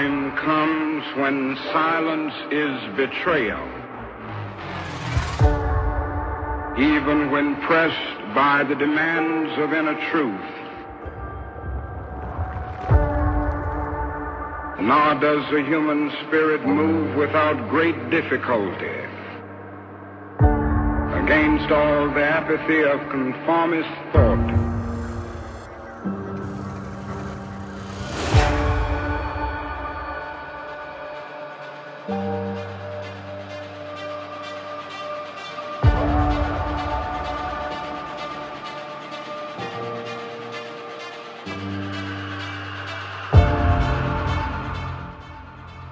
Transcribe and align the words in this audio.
time 0.00 0.34
comes 0.36 1.04
when 1.16 1.56
silence 1.72 2.32
is 2.50 2.96
betrayal. 2.96 3.66
Even 6.78 7.30
when 7.30 7.56
pressed 7.60 8.34
by 8.34 8.64
the 8.64 8.74
demands 8.74 9.52
of 9.58 9.74
inner 9.74 9.98
truth. 10.10 10.52
Nor 14.80 15.20
does 15.20 15.44
the 15.50 15.62
human 15.66 16.10
spirit 16.26 16.66
move 16.66 17.16
without 17.16 17.68
great 17.68 18.08
difficulty 18.08 18.96
against 21.22 21.70
all 21.70 22.08
the 22.08 22.24
apathy 22.24 22.82
of 22.84 22.98
conformist 23.10 23.90
thought. 24.12 24.79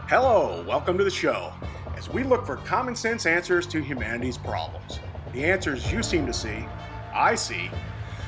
Hello, 0.09 0.65
welcome 0.67 0.97
to 0.97 1.05
the 1.05 1.11
show 1.11 1.53
as 1.95 2.09
we 2.09 2.23
look 2.23 2.47
for 2.47 2.57
common 2.57 2.97
sense 2.97 3.27
answers 3.27 3.67
to 3.67 3.83
humanity's 3.83 4.39
problems. 4.39 5.01
The 5.35 5.45
answers 5.45 5.93
you 5.93 6.03
seem 6.03 6.25
to 6.25 6.33
see, 6.33 6.65
I 7.13 7.35
see, 7.35 7.71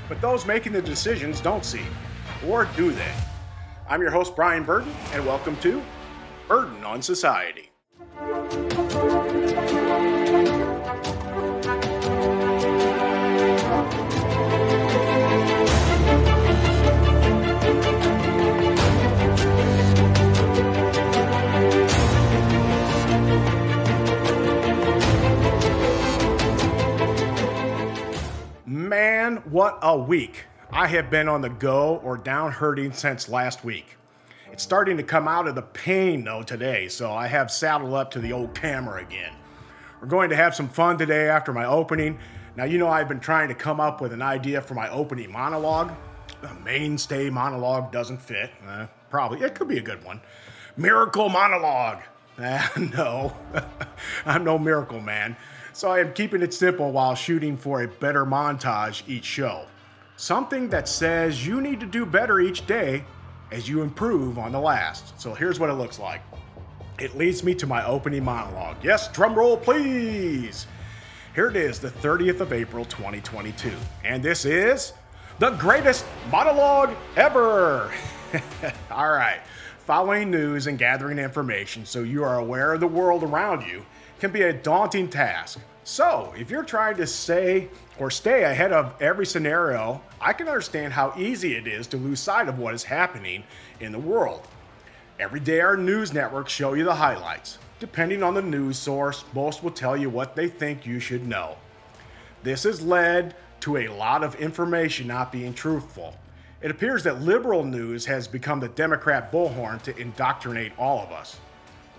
but 0.07 0.21
those 0.21 0.45
making 0.45 0.75
the 0.75 0.83
decisions 0.83 1.41
don't 1.41 1.65
see. 1.65 1.81
Or 2.47 2.69
do 2.77 2.93
they? 2.93 3.13
I'm 3.89 4.03
your 4.03 4.11
host, 4.11 4.37
Brian 4.37 4.63
Burden, 4.63 4.93
and 5.15 5.25
welcome 5.25 5.57
to 5.61 5.83
Burden 6.49 6.85
on 6.85 7.01
Society. 7.01 7.70
Man, 28.91 29.37
what 29.49 29.79
a 29.83 29.97
week. 29.97 30.47
I 30.73 30.89
have 30.89 31.11
been 31.11 31.29
on 31.29 31.43
the 31.43 31.49
go 31.49 32.01
or 32.03 32.17
down 32.17 32.51
hurting 32.51 32.91
since 32.91 33.29
last 33.29 33.65
week. 33.65 33.97
It's 34.51 34.65
starting 34.65 34.97
to 34.97 35.05
come 35.05 35.29
out 35.29 35.47
of 35.47 35.55
the 35.55 35.63
pain 35.63 36.25
though 36.25 36.43
today, 36.43 36.89
so 36.89 37.13
I 37.13 37.29
have 37.29 37.53
saddled 37.53 37.95
up 37.95 38.11
to 38.11 38.19
the 38.19 38.33
old 38.33 38.53
camera 38.53 39.01
again. 39.01 39.33
We're 40.01 40.09
going 40.09 40.29
to 40.31 40.35
have 40.35 40.57
some 40.57 40.69
fun 40.69 40.99
today 40.99 41.29
after 41.29 41.53
my 41.53 41.67
opening. 41.67 42.19
Now, 42.57 42.65
you 42.65 42.79
know, 42.79 42.89
I've 42.89 43.07
been 43.07 43.21
trying 43.21 43.47
to 43.47 43.55
come 43.55 43.79
up 43.79 44.01
with 44.01 44.13
an 44.13 44.23
idea 44.23 44.61
for 44.61 44.75
my 44.75 44.91
opening 44.91 45.31
monologue. 45.31 45.93
The 46.43 46.53
mainstay 46.65 47.31
monologue 47.31 47.93
doesn't 47.93 48.21
fit. 48.21 48.51
Uh, 48.67 48.89
probably, 49.09 49.41
it 49.43 49.55
could 49.55 49.69
be 49.69 49.79
a 49.79 49.83
good 49.83 50.03
one. 50.03 50.21
Miracle 50.77 51.29
monologue. 51.29 52.03
Uh, 52.37 52.67
no, 52.97 53.37
I'm 54.27 54.43
no 54.43 54.59
miracle 54.59 55.01
man. 55.01 55.37
So 55.73 55.91
I 55.91 56.01
am 56.01 56.13
keeping 56.13 56.43
it 56.43 56.53
simple 56.53 56.91
while 56.91 57.15
shooting 57.15 57.57
for 57.57 57.83
a 57.83 57.89
better 57.89 58.25
montage 58.25 59.03
each 59.09 59.25
show. 59.25 59.67
Something 60.17 60.69
that 60.71 60.89
says 60.89 61.47
you 61.47 61.61
need 61.61 61.81
to 61.81 61.87
do 61.87 62.05
better 62.05 62.41
each 62.41 62.67
day 62.67 63.05
as 63.53 63.69
you 63.69 63.83
improve 63.83 64.39
on 64.39 64.53
the 64.53 64.61
last. 64.61 65.19
So 65.21 65.33
here's 65.33 65.61
what 65.61 65.71
it 65.71 65.75
looks 65.75 65.99
like. 65.99 66.23
It 66.99 67.17
leads 67.17 67.43
me 67.43 67.55
to 67.55 67.67
my 67.67 67.87
opening 67.87 68.25
monologue. 68.25 68.77
Yes, 68.83 69.11
drum 69.13 69.35
roll, 69.35 69.57
please. 69.57 70.67
Here 71.35 71.49
it 71.49 71.57
is, 71.57 71.79
the 71.79 71.89
30th 71.89 72.41
of 72.41 72.53
April, 72.53 72.85
2022. 72.85 73.73
And 74.05 74.23
this 74.23 74.45
is 74.45 74.93
the 75.39 75.51
greatest 75.53 76.05
monologue 76.31 76.95
ever. 77.17 77.93
All 78.91 79.13
right. 79.13 79.41
Following 79.87 80.31
news 80.31 80.67
and 80.67 80.79
gathering 80.79 81.19
information 81.19 81.87
so 81.87 82.03
you 82.03 82.23
are 82.23 82.39
aware 82.39 82.75
of 82.75 82.81
the 82.81 82.87
world 82.87 83.23
around 83.23 83.67
you 83.67 83.85
can 84.21 84.31
be 84.31 84.43
a 84.43 84.53
daunting 84.53 85.09
task. 85.09 85.59
So, 85.83 86.33
if 86.39 86.51
you're 86.51 86.63
trying 86.63 86.97
to 86.99 87.07
say 87.07 87.69
or 87.99 88.11
stay 88.11 88.45
ahead 88.45 88.73
of 88.73 88.95
every 89.01 89.27
scenario, 89.27 90.01
I 90.21 90.35
can 90.35 90.47
understand 90.47 90.93
how 90.93 91.15
easy 91.17 91.57
it 91.57 91.67
is 91.67 91.87
to 91.89 91.97
lose 91.97 92.21
sight 92.21 92.49
of 92.49 92.59
what 92.59 92.75
is 92.75 92.85
happening 92.85 93.45
in 93.81 93.91
the 93.91 93.99
world. 93.99 94.47
Every 95.19 95.41
day, 95.41 95.61
our 95.61 95.77
news 95.77 96.13
networks 96.13 96.53
show 96.53 96.75
you 96.75 96.85
the 96.85 96.95
highlights. 96.95 97.59
Depending 97.81 98.23
on 98.23 98.35
the 98.35 98.43
news 98.43 98.79
source, 98.79 99.25
most 99.35 99.63
will 99.63 99.71
tell 99.71 99.97
you 99.97 100.11
what 100.11 100.37
they 100.37 100.49
think 100.49 100.85
you 100.85 101.01
should 101.01 101.27
know. 101.27 101.57
This 102.43 102.65
has 102.65 102.83
led 102.83 103.35
to 103.61 103.79
a 103.79 103.89
lot 103.89 104.23
of 104.23 104.35
information 104.37 105.07
not 105.07 105.33
being 105.33 105.55
truthful. 105.55 106.15
It 106.63 106.71
appears 106.71 107.03
that 107.05 107.23
liberal 107.23 107.65
news 107.65 108.05
has 108.05 108.29
become 108.29 108.61
the 108.61 108.69
Democrat 108.69 109.33
bullhorn 109.33 109.81
to 109.83 109.97
indoctrinate 109.97 110.73
all 110.79 111.03
of 111.03 111.11
us. 111.11 111.39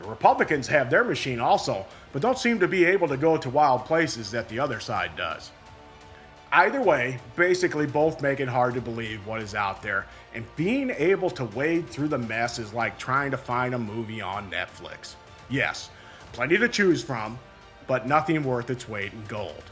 The 0.02 0.10
Republicans 0.10 0.68
have 0.68 0.90
their 0.90 1.04
machine 1.04 1.40
also, 1.40 1.86
but 2.12 2.24
don't 2.24 2.40
seem 2.40 2.60
to 2.60 2.68
be 2.68 2.86
able 2.86 3.08
to 3.08 3.18
go 3.18 3.38
to 3.38 3.50
wild 3.50 3.86
places 3.86 4.32
that 4.32 4.50
the 4.50 4.60
other 4.60 4.80
side 4.80 5.12
does. 5.16 5.52
Either 6.52 6.82
way, 6.82 7.20
basically 7.36 7.86
both 7.86 8.22
make 8.22 8.40
it 8.40 8.48
hard 8.48 8.74
to 8.74 8.82
believe 8.82 9.26
what 9.28 9.42
is 9.42 9.54
out 9.54 9.84
there, 9.84 10.08
and 10.34 10.44
being 10.56 10.90
able 10.90 11.30
to 11.30 11.46
wade 11.46 11.88
through 11.88 12.08
the 12.08 12.18
mess 12.18 12.58
is 12.58 12.74
like 12.74 12.98
trying 12.98 13.30
to 13.30 13.38
find 13.38 13.76
a 13.76 13.80
movie 13.80 14.22
on 14.22 14.50
Netflix. 14.50 15.16
Yes, 15.50 15.92
plenty 16.34 16.58
to 16.58 16.68
choose 16.68 17.04
from, 17.04 17.38
but 17.86 18.08
nothing 18.08 18.44
worth 18.44 18.72
its 18.72 18.90
weight 18.90 19.14
in 19.14 19.24
gold. 19.26 19.64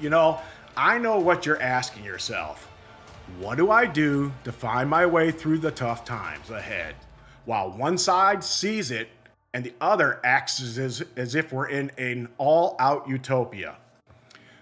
You 0.00 0.10
know, 0.10 0.40
I 0.76 0.98
know 0.98 1.20
what 1.20 1.46
you're 1.46 1.62
asking 1.62 2.04
yourself. 2.04 2.68
What 3.38 3.56
do 3.56 3.70
I 3.70 3.86
do 3.86 4.32
to 4.42 4.50
find 4.50 4.90
my 4.90 5.06
way 5.06 5.30
through 5.30 5.58
the 5.58 5.70
tough 5.70 6.04
times 6.04 6.50
ahead? 6.50 6.96
While 7.44 7.70
one 7.70 7.96
side 7.96 8.44
sees 8.44 8.90
it 8.90 9.08
and 9.54 9.64
the 9.64 9.74
other 9.80 10.20
acts 10.24 10.60
as, 10.60 11.02
as 11.16 11.34
if 11.34 11.52
we're 11.52 11.68
in 11.68 11.90
an 11.96 12.28
all 12.38 12.76
out 12.78 13.08
utopia. 13.08 13.76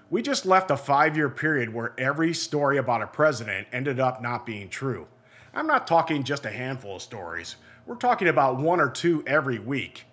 We 0.09 0.23
just 0.23 0.47
left 0.47 0.71
a 0.71 0.77
five 0.77 1.17
year 1.17 1.29
period 1.29 1.75
where 1.75 1.93
every 1.99 2.33
story 2.33 2.79
about 2.79 3.03
a 3.03 3.07
president 3.07 3.67
ended 3.73 3.99
up 3.99 4.23
not 4.23 4.47
being 4.47 4.69
true. 4.69 5.07
I'm 5.53 5.67
not 5.67 5.87
talking 5.87 6.23
just 6.23 6.45
a 6.47 6.51
handful 6.51 6.97
of 6.97 7.03
stories, 7.03 7.57
we're 7.87 7.97
talking 7.97 8.29
about 8.29 8.59
one 8.59 8.81
or 8.81 8.91
two 8.91 9.23
every 9.27 9.59
week. 9.59 10.05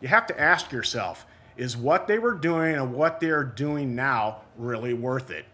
You 0.00 0.08
have 0.08 0.26
to 0.28 0.40
ask 0.40 0.72
yourself 0.72 1.26
is 1.56 1.76
what 1.76 2.06
they 2.06 2.18
were 2.18 2.34
doing 2.34 2.76
and 2.76 2.94
what 2.94 3.20
they're 3.20 3.44
doing 3.44 3.94
now 3.94 4.42
really 4.56 4.94
worth 4.94 5.30
it? 5.30 5.44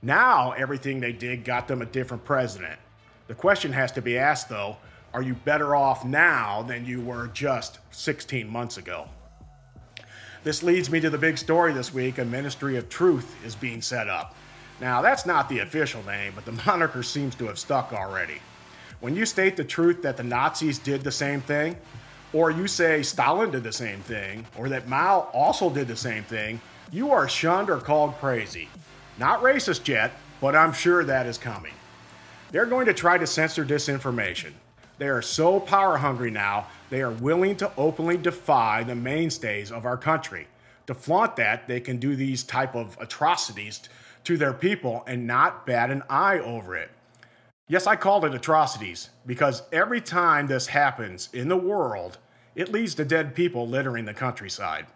Now, 0.00 0.52
everything 0.52 1.00
they 1.00 1.12
did 1.12 1.44
got 1.44 1.66
them 1.66 1.82
a 1.82 1.86
different 1.86 2.24
president. 2.24 2.78
The 3.26 3.34
question 3.34 3.72
has 3.72 3.90
to 3.92 4.02
be 4.02 4.16
asked, 4.16 4.48
though 4.48 4.76
are 5.14 5.22
you 5.22 5.34
better 5.34 5.74
off 5.74 6.04
now 6.04 6.62
than 6.62 6.84
you 6.84 7.00
were 7.00 7.28
just 7.28 7.78
16 7.90 8.48
months 8.48 8.76
ago? 8.76 9.08
This 10.44 10.62
leads 10.62 10.90
me 10.90 11.00
to 11.00 11.10
the 11.10 11.18
big 11.18 11.38
story 11.38 11.72
this 11.72 11.92
week 11.92 12.18
a 12.18 12.24
Ministry 12.24 12.76
of 12.76 12.88
Truth 12.88 13.34
is 13.44 13.56
being 13.56 13.82
set 13.82 14.08
up. 14.08 14.36
Now, 14.80 15.02
that's 15.02 15.26
not 15.26 15.48
the 15.48 15.60
official 15.60 16.02
name, 16.04 16.32
but 16.34 16.44
the 16.44 16.52
moniker 16.66 17.02
seems 17.02 17.34
to 17.36 17.46
have 17.46 17.58
stuck 17.58 17.92
already. 17.92 18.40
When 19.00 19.16
you 19.16 19.26
state 19.26 19.56
the 19.56 19.64
truth 19.64 20.02
that 20.02 20.16
the 20.16 20.22
Nazis 20.22 20.78
did 20.78 21.02
the 21.02 21.12
same 21.12 21.40
thing, 21.40 21.76
or 22.32 22.50
you 22.50 22.66
say 22.66 23.02
Stalin 23.02 23.50
did 23.50 23.62
the 23.62 23.72
same 23.72 24.00
thing, 24.00 24.46
or 24.56 24.68
that 24.68 24.88
Mao 24.88 25.28
also 25.32 25.70
did 25.70 25.88
the 25.88 25.96
same 25.96 26.24
thing, 26.24 26.60
you 26.92 27.10
are 27.10 27.28
shunned 27.28 27.70
or 27.70 27.78
called 27.78 28.14
crazy. 28.18 28.68
Not 29.18 29.42
racist 29.42 29.88
yet, 29.88 30.12
but 30.40 30.54
I'm 30.54 30.72
sure 30.72 31.04
that 31.04 31.26
is 31.26 31.38
coming. 31.38 31.72
They're 32.52 32.66
going 32.66 32.86
to 32.86 32.94
try 32.94 33.18
to 33.18 33.26
censor 33.26 33.64
disinformation. 33.64 34.52
They 34.98 35.08
are 35.08 35.22
so 35.22 35.60
power 35.60 35.98
hungry 35.98 36.30
now, 36.30 36.68
they 36.88 37.02
are 37.02 37.10
willing 37.10 37.56
to 37.56 37.70
openly 37.76 38.16
defy 38.16 38.82
the 38.82 38.94
mainstays 38.94 39.70
of 39.70 39.84
our 39.84 39.96
country. 39.96 40.46
To 40.86 40.94
flaunt 40.94 41.36
that, 41.36 41.68
they 41.68 41.80
can 41.80 41.98
do 41.98 42.16
these 42.16 42.44
type 42.44 42.74
of 42.74 42.96
atrocities 43.00 43.80
to 44.24 44.36
their 44.36 44.52
people 44.52 45.04
and 45.06 45.26
not 45.26 45.66
bat 45.66 45.90
an 45.90 46.02
eye 46.08 46.38
over 46.38 46.76
it. 46.76 46.90
Yes, 47.68 47.86
I 47.86 47.96
called 47.96 48.24
it 48.24 48.34
atrocities 48.34 49.10
because 49.26 49.64
every 49.72 50.00
time 50.00 50.46
this 50.46 50.68
happens 50.68 51.28
in 51.32 51.48
the 51.48 51.56
world, 51.56 52.18
it 52.54 52.72
leads 52.72 52.94
to 52.94 53.04
dead 53.04 53.34
people 53.34 53.68
littering 53.68 54.04
the 54.04 54.14
countryside. 54.14 54.86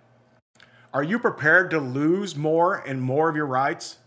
Are 0.95 1.03
you 1.03 1.19
prepared 1.19 1.71
to 1.73 1.79
lose 1.79 2.37
more 2.37 2.77
and 2.77 3.03
more 3.03 3.29
of 3.29 3.37
your 3.37 3.47
rights? 3.47 3.99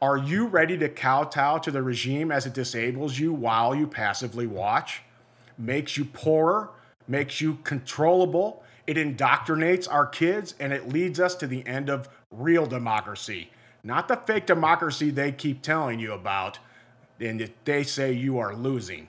Are 0.00 0.16
you 0.16 0.46
ready 0.46 0.78
to 0.78 0.88
kowtow 0.88 1.58
to 1.58 1.70
the 1.70 1.82
regime 1.82 2.32
as 2.32 2.46
it 2.46 2.54
disables 2.54 3.18
you 3.18 3.32
while 3.32 3.74
you 3.74 3.86
passively 3.86 4.46
watch? 4.46 5.02
Makes 5.58 5.96
you 5.96 6.04
poorer, 6.04 6.70
makes 7.06 7.40
you 7.40 7.58
controllable. 7.64 8.62
It 8.86 8.96
indoctrinates 8.96 9.90
our 9.90 10.06
kids 10.06 10.54
and 10.60 10.72
it 10.72 10.88
leads 10.88 11.20
us 11.20 11.34
to 11.36 11.46
the 11.46 11.66
end 11.66 11.88
of 11.88 12.08
real 12.30 12.66
democracy, 12.66 13.50
not 13.82 14.08
the 14.08 14.16
fake 14.16 14.46
democracy 14.46 15.10
they 15.10 15.32
keep 15.32 15.62
telling 15.62 16.00
you 16.00 16.12
about 16.12 16.58
and 17.20 17.50
they 17.64 17.84
say 17.84 18.12
you 18.12 18.38
are 18.38 18.54
losing. 18.54 19.08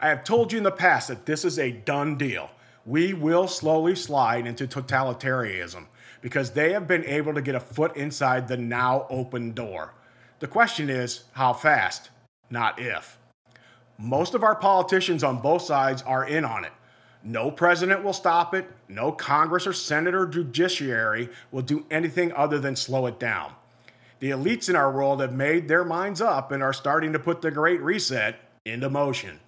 I 0.00 0.08
have 0.08 0.24
told 0.24 0.52
you 0.52 0.58
in 0.58 0.64
the 0.64 0.70
past 0.70 1.08
that 1.08 1.26
this 1.26 1.44
is 1.44 1.58
a 1.58 1.70
done 1.70 2.16
deal. 2.16 2.50
We 2.86 3.14
will 3.14 3.48
slowly 3.48 3.94
slide 3.94 4.46
into 4.46 4.66
totalitarianism 4.66 5.86
because 6.20 6.50
they 6.50 6.72
have 6.72 6.86
been 6.86 7.04
able 7.04 7.34
to 7.34 7.42
get 7.42 7.54
a 7.54 7.60
foot 7.60 7.96
inside 7.96 8.48
the 8.48 8.56
now 8.56 9.06
open 9.08 9.52
door. 9.52 9.94
The 10.40 10.46
question 10.46 10.90
is, 10.90 11.24
how 11.32 11.52
fast, 11.52 12.10
not 12.50 12.78
if. 12.78 13.18
Most 13.98 14.34
of 14.34 14.42
our 14.42 14.56
politicians 14.56 15.22
on 15.22 15.40
both 15.40 15.62
sides 15.62 16.02
are 16.02 16.26
in 16.26 16.44
on 16.44 16.64
it. 16.64 16.72
No 17.22 17.50
president 17.50 18.02
will 18.02 18.12
stop 18.12 18.54
it. 18.54 18.70
No 18.88 19.12
Congress 19.12 19.66
or 19.66 19.72
Senate 19.72 20.14
or 20.14 20.26
judiciary 20.26 21.30
will 21.50 21.62
do 21.62 21.86
anything 21.90 22.32
other 22.32 22.58
than 22.58 22.76
slow 22.76 23.06
it 23.06 23.18
down. 23.18 23.52
The 24.20 24.30
elites 24.30 24.68
in 24.68 24.76
our 24.76 24.90
world 24.92 25.20
have 25.20 25.32
made 25.32 25.68
their 25.68 25.84
minds 25.84 26.20
up 26.20 26.52
and 26.52 26.62
are 26.62 26.72
starting 26.72 27.12
to 27.12 27.18
put 27.18 27.40
the 27.40 27.50
Great 27.50 27.80
Reset 27.80 28.36
into 28.64 28.90
motion. 28.90 29.40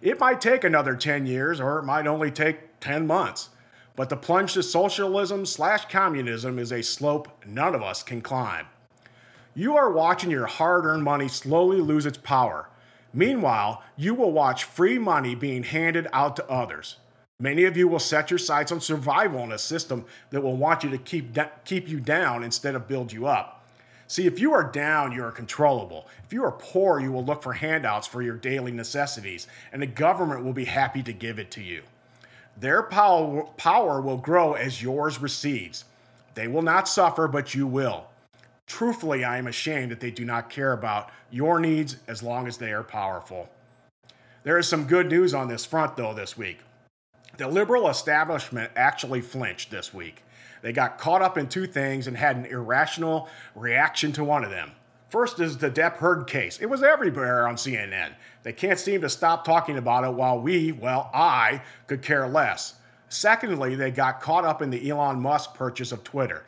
It 0.00 0.20
might 0.20 0.40
take 0.40 0.64
another 0.64 0.94
10 0.94 1.26
years 1.26 1.60
or 1.60 1.78
it 1.78 1.84
might 1.84 2.06
only 2.06 2.30
take 2.30 2.78
10 2.80 3.06
months, 3.06 3.50
but 3.96 4.08
the 4.08 4.16
plunge 4.16 4.54
to 4.54 4.62
socialism 4.62 5.44
slash 5.44 5.86
communism 5.86 6.58
is 6.58 6.72
a 6.72 6.82
slope 6.82 7.28
none 7.44 7.74
of 7.74 7.82
us 7.82 8.02
can 8.02 8.20
climb. 8.20 8.66
You 9.54 9.76
are 9.76 9.90
watching 9.90 10.30
your 10.30 10.46
hard 10.46 10.84
earned 10.84 11.02
money 11.02 11.26
slowly 11.26 11.80
lose 11.80 12.06
its 12.06 12.18
power. 12.18 12.68
Meanwhile, 13.12 13.82
you 13.96 14.14
will 14.14 14.32
watch 14.32 14.64
free 14.64 14.98
money 14.98 15.34
being 15.34 15.62
handed 15.62 16.06
out 16.12 16.36
to 16.36 16.48
others. 16.48 16.96
Many 17.40 17.64
of 17.64 17.76
you 17.76 17.86
will 17.86 18.00
set 18.00 18.30
your 18.30 18.38
sights 18.38 18.72
on 18.72 18.80
survival 18.80 19.44
in 19.44 19.52
a 19.52 19.58
system 19.58 20.04
that 20.30 20.42
will 20.42 20.56
want 20.56 20.82
you 20.82 20.90
to 20.90 20.98
keep, 20.98 21.36
keep 21.64 21.88
you 21.88 22.00
down 22.00 22.42
instead 22.42 22.74
of 22.74 22.88
build 22.88 23.12
you 23.12 23.26
up. 23.26 23.64
See, 24.08 24.26
if 24.26 24.40
you 24.40 24.52
are 24.54 24.64
down, 24.64 25.12
you 25.12 25.22
are 25.22 25.30
controllable. 25.30 26.08
If 26.24 26.32
you 26.32 26.42
are 26.42 26.52
poor, 26.52 26.98
you 26.98 27.12
will 27.12 27.24
look 27.24 27.42
for 27.42 27.52
handouts 27.52 28.06
for 28.06 28.22
your 28.22 28.36
daily 28.36 28.72
necessities, 28.72 29.46
and 29.70 29.82
the 29.82 29.86
government 29.86 30.44
will 30.44 30.54
be 30.54 30.64
happy 30.64 31.02
to 31.02 31.12
give 31.12 31.38
it 31.38 31.50
to 31.52 31.62
you. 31.62 31.82
Their 32.56 32.82
power, 32.82 33.44
power 33.56 34.00
will 34.00 34.16
grow 34.16 34.54
as 34.54 34.82
yours 34.82 35.20
recedes. 35.20 35.84
They 36.34 36.48
will 36.48 36.62
not 36.62 36.88
suffer, 36.88 37.28
but 37.28 37.54
you 37.54 37.66
will. 37.66 38.06
Truthfully, 38.68 39.24
I 39.24 39.38
am 39.38 39.46
ashamed 39.46 39.90
that 39.90 39.98
they 39.98 40.10
do 40.10 40.24
not 40.24 40.50
care 40.50 40.72
about 40.72 41.10
your 41.30 41.58
needs 41.58 41.96
as 42.06 42.22
long 42.22 42.46
as 42.46 42.58
they 42.58 42.70
are 42.72 42.84
powerful. 42.84 43.48
There 44.44 44.58
is 44.58 44.68
some 44.68 44.86
good 44.86 45.08
news 45.08 45.34
on 45.34 45.48
this 45.48 45.64
front, 45.64 45.96
though, 45.96 46.14
this 46.14 46.36
week. 46.36 46.58
The 47.38 47.48
liberal 47.48 47.88
establishment 47.88 48.70
actually 48.76 49.22
flinched 49.22 49.70
this 49.70 49.94
week. 49.94 50.22
They 50.60 50.72
got 50.72 50.98
caught 50.98 51.22
up 51.22 51.38
in 51.38 51.48
two 51.48 51.66
things 51.66 52.06
and 52.06 52.16
had 52.16 52.36
an 52.36 52.46
irrational 52.46 53.28
reaction 53.54 54.12
to 54.12 54.24
one 54.24 54.44
of 54.44 54.50
them. 54.50 54.72
First 55.08 55.40
is 55.40 55.56
the 55.56 55.70
Depp 55.70 55.96
Heard 55.96 56.26
case. 56.26 56.58
It 56.60 56.66
was 56.66 56.82
everywhere 56.82 57.48
on 57.48 57.56
CNN. 57.56 58.12
They 58.42 58.52
can't 58.52 58.78
seem 58.78 59.00
to 59.00 59.08
stop 59.08 59.44
talking 59.44 59.78
about 59.78 60.04
it 60.04 60.12
while 60.12 60.38
we, 60.38 60.72
well, 60.72 61.10
I, 61.14 61.62
could 61.86 62.02
care 62.02 62.28
less. 62.28 62.74
Secondly, 63.08 63.74
they 63.74 63.90
got 63.90 64.20
caught 64.20 64.44
up 64.44 64.60
in 64.60 64.68
the 64.68 64.90
Elon 64.90 65.22
Musk 65.22 65.54
purchase 65.54 65.92
of 65.92 66.04
Twitter. 66.04 66.44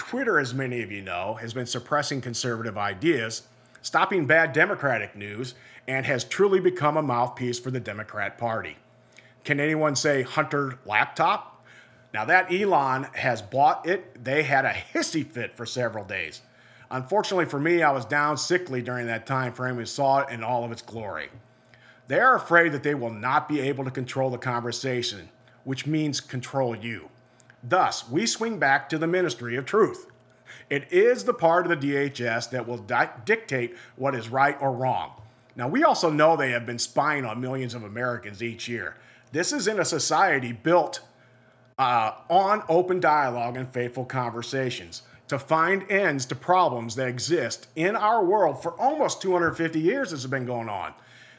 Twitter, 0.00 0.38
as 0.38 0.54
many 0.54 0.80
of 0.80 0.90
you 0.90 1.02
know, 1.02 1.34
has 1.42 1.52
been 1.52 1.66
suppressing 1.66 2.22
conservative 2.22 2.78
ideas, 2.78 3.42
stopping 3.82 4.26
bad 4.26 4.54
Democratic 4.54 5.14
news, 5.14 5.54
and 5.86 6.06
has 6.06 6.24
truly 6.24 6.58
become 6.58 6.96
a 6.96 7.02
mouthpiece 7.02 7.58
for 7.58 7.70
the 7.70 7.80
Democrat 7.80 8.38
Party. 8.38 8.78
Can 9.44 9.60
anyone 9.60 9.94
say 9.94 10.22
Hunter 10.22 10.78
laptop? 10.86 11.62
Now, 12.14 12.24
that 12.24 12.50
Elon 12.50 13.08
has 13.12 13.42
bought 13.42 13.86
it. 13.86 14.24
They 14.24 14.42
had 14.42 14.64
a 14.64 14.72
hissy 14.72 15.24
fit 15.24 15.54
for 15.54 15.66
several 15.66 16.06
days. 16.06 16.40
Unfortunately 16.90 17.44
for 17.44 17.60
me, 17.60 17.82
I 17.82 17.92
was 17.92 18.06
down 18.06 18.38
sickly 18.38 18.80
during 18.80 19.06
that 19.08 19.26
time 19.26 19.52
frame 19.52 19.76
and 19.76 19.86
saw 19.86 20.20
it 20.20 20.30
in 20.30 20.42
all 20.42 20.64
of 20.64 20.72
its 20.72 20.80
glory. 20.80 21.28
They 22.08 22.20
are 22.20 22.36
afraid 22.36 22.72
that 22.72 22.82
they 22.82 22.94
will 22.94 23.12
not 23.12 23.50
be 23.50 23.60
able 23.60 23.84
to 23.84 23.90
control 23.90 24.30
the 24.30 24.38
conversation, 24.38 25.28
which 25.64 25.86
means 25.86 26.22
control 26.22 26.74
you. 26.74 27.10
Thus, 27.62 28.08
we 28.08 28.26
swing 28.26 28.58
back 28.58 28.88
to 28.88 28.98
the 28.98 29.06
ministry 29.06 29.56
of 29.56 29.66
truth. 29.66 30.06
It 30.68 30.92
is 30.92 31.24
the 31.24 31.34
part 31.34 31.66
of 31.66 31.80
the 31.80 31.94
DHS 31.94 32.50
that 32.50 32.66
will 32.66 32.78
di- 32.78 33.10
dictate 33.24 33.76
what 33.96 34.14
is 34.14 34.28
right 34.28 34.56
or 34.60 34.72
wrong. 34.72 35.12
Now, 35.56 35.68
we 35.68 35.84
also 35.84 36.10
know 36.10 36.36
they 36.36 36.52
have 36.52 36.64
been 36.64 36.78
spying 36.78 37.24
on 37.24 37.40
millions 37.40 37.74
of 37.74 37.82
Americans 37.82 38.42
each 38.42 38.68
year. 38.68 38.96
This 39.32 39.52
is 39.52 39.68
in 39.68 39.78
a 39.78 39.84
society 39.84 40.52
built 40.52 41.00
uh, 41.78 42.12
on 42.28 42.62
open 42.68 43.00
dialogue 43.00 43.56
and 43.56 43.72
faithful 43.72 44.04
conversations 44.04 45.02
to 45.28 45.38
find 45.38 45.90
ends 45.90 46.26
to 46.26 46.34
problems 46.34 46.96
that 46.96 47.08
exist 47.08 47.68
in 47.76 47.94
our 47.94 48.24
world 48.24 48.62
for 48.62 48.72
almost 48.72 49.22
250 49.22 49.80
years 49.80 50.10
this 50.10 50.22
has 50.22 50.30
been 50.30 50.44
going 50.44 50.68
on. 50.68 50.92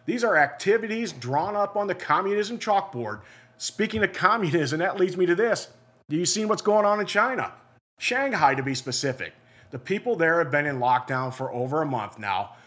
These 0.05 0.23
are 0.23 0.37
activities 0.37 1.11
drawn 1.11 1.55
up 1.55 1.75
on 1.75 1.87
the 1.87 1.95
communism 1.95 2.57
chalkboard. 2.57 3.21
Speaking 3.57 4.03
of 4.03 4.13
communism, 4.13 4.79
that 4.79 4.97
leads 4.97 5.17
me 5.17 5.25
to 5.25 5.35
this. 5.35 5.67
Do 6.11 6.17
you 6.17 6.25
see 6.25 6.43
what's 6.43 6.61
going 6.61 6.85
on 6.85 6.99
in 6.99 7.05
China? 7.05 7.53
Shanghai, 7.97 8.53
to 8.55 8.61
be 8.61 8.75
specific. 8.75 9.31
The 9.69 9.79
people 9.79 10.17
there 10.17 10.39
have 10.39 10.51
been 10.51 10.65
in 10.65 10.77
lockdown 10.77 11.33
for 11.33 11.49
over 11.53 11.81
a 11.81 11.85
month 11.85 12.19
now, 12.19 12.57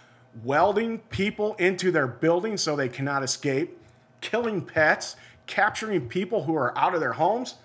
welding 0.42 1.00
people 1.10 1.54
into 1.56 1.90
their 1.90 2.06
buildings 2.06 2.62
so 2.62 2.74
they 2.74 2.88
cannot 2.88 3.22
escape, 3.22 3.78
killing 4.22 4.62
pets, 4.62 5.16
capturing 5.46 6.08
people 6.08 6.44
who 6.44 6.56
are 6.56 6.72
out 6.78 6.94
of 6.94 7.00
their 7.00 7.12
homes. 7.12 7.56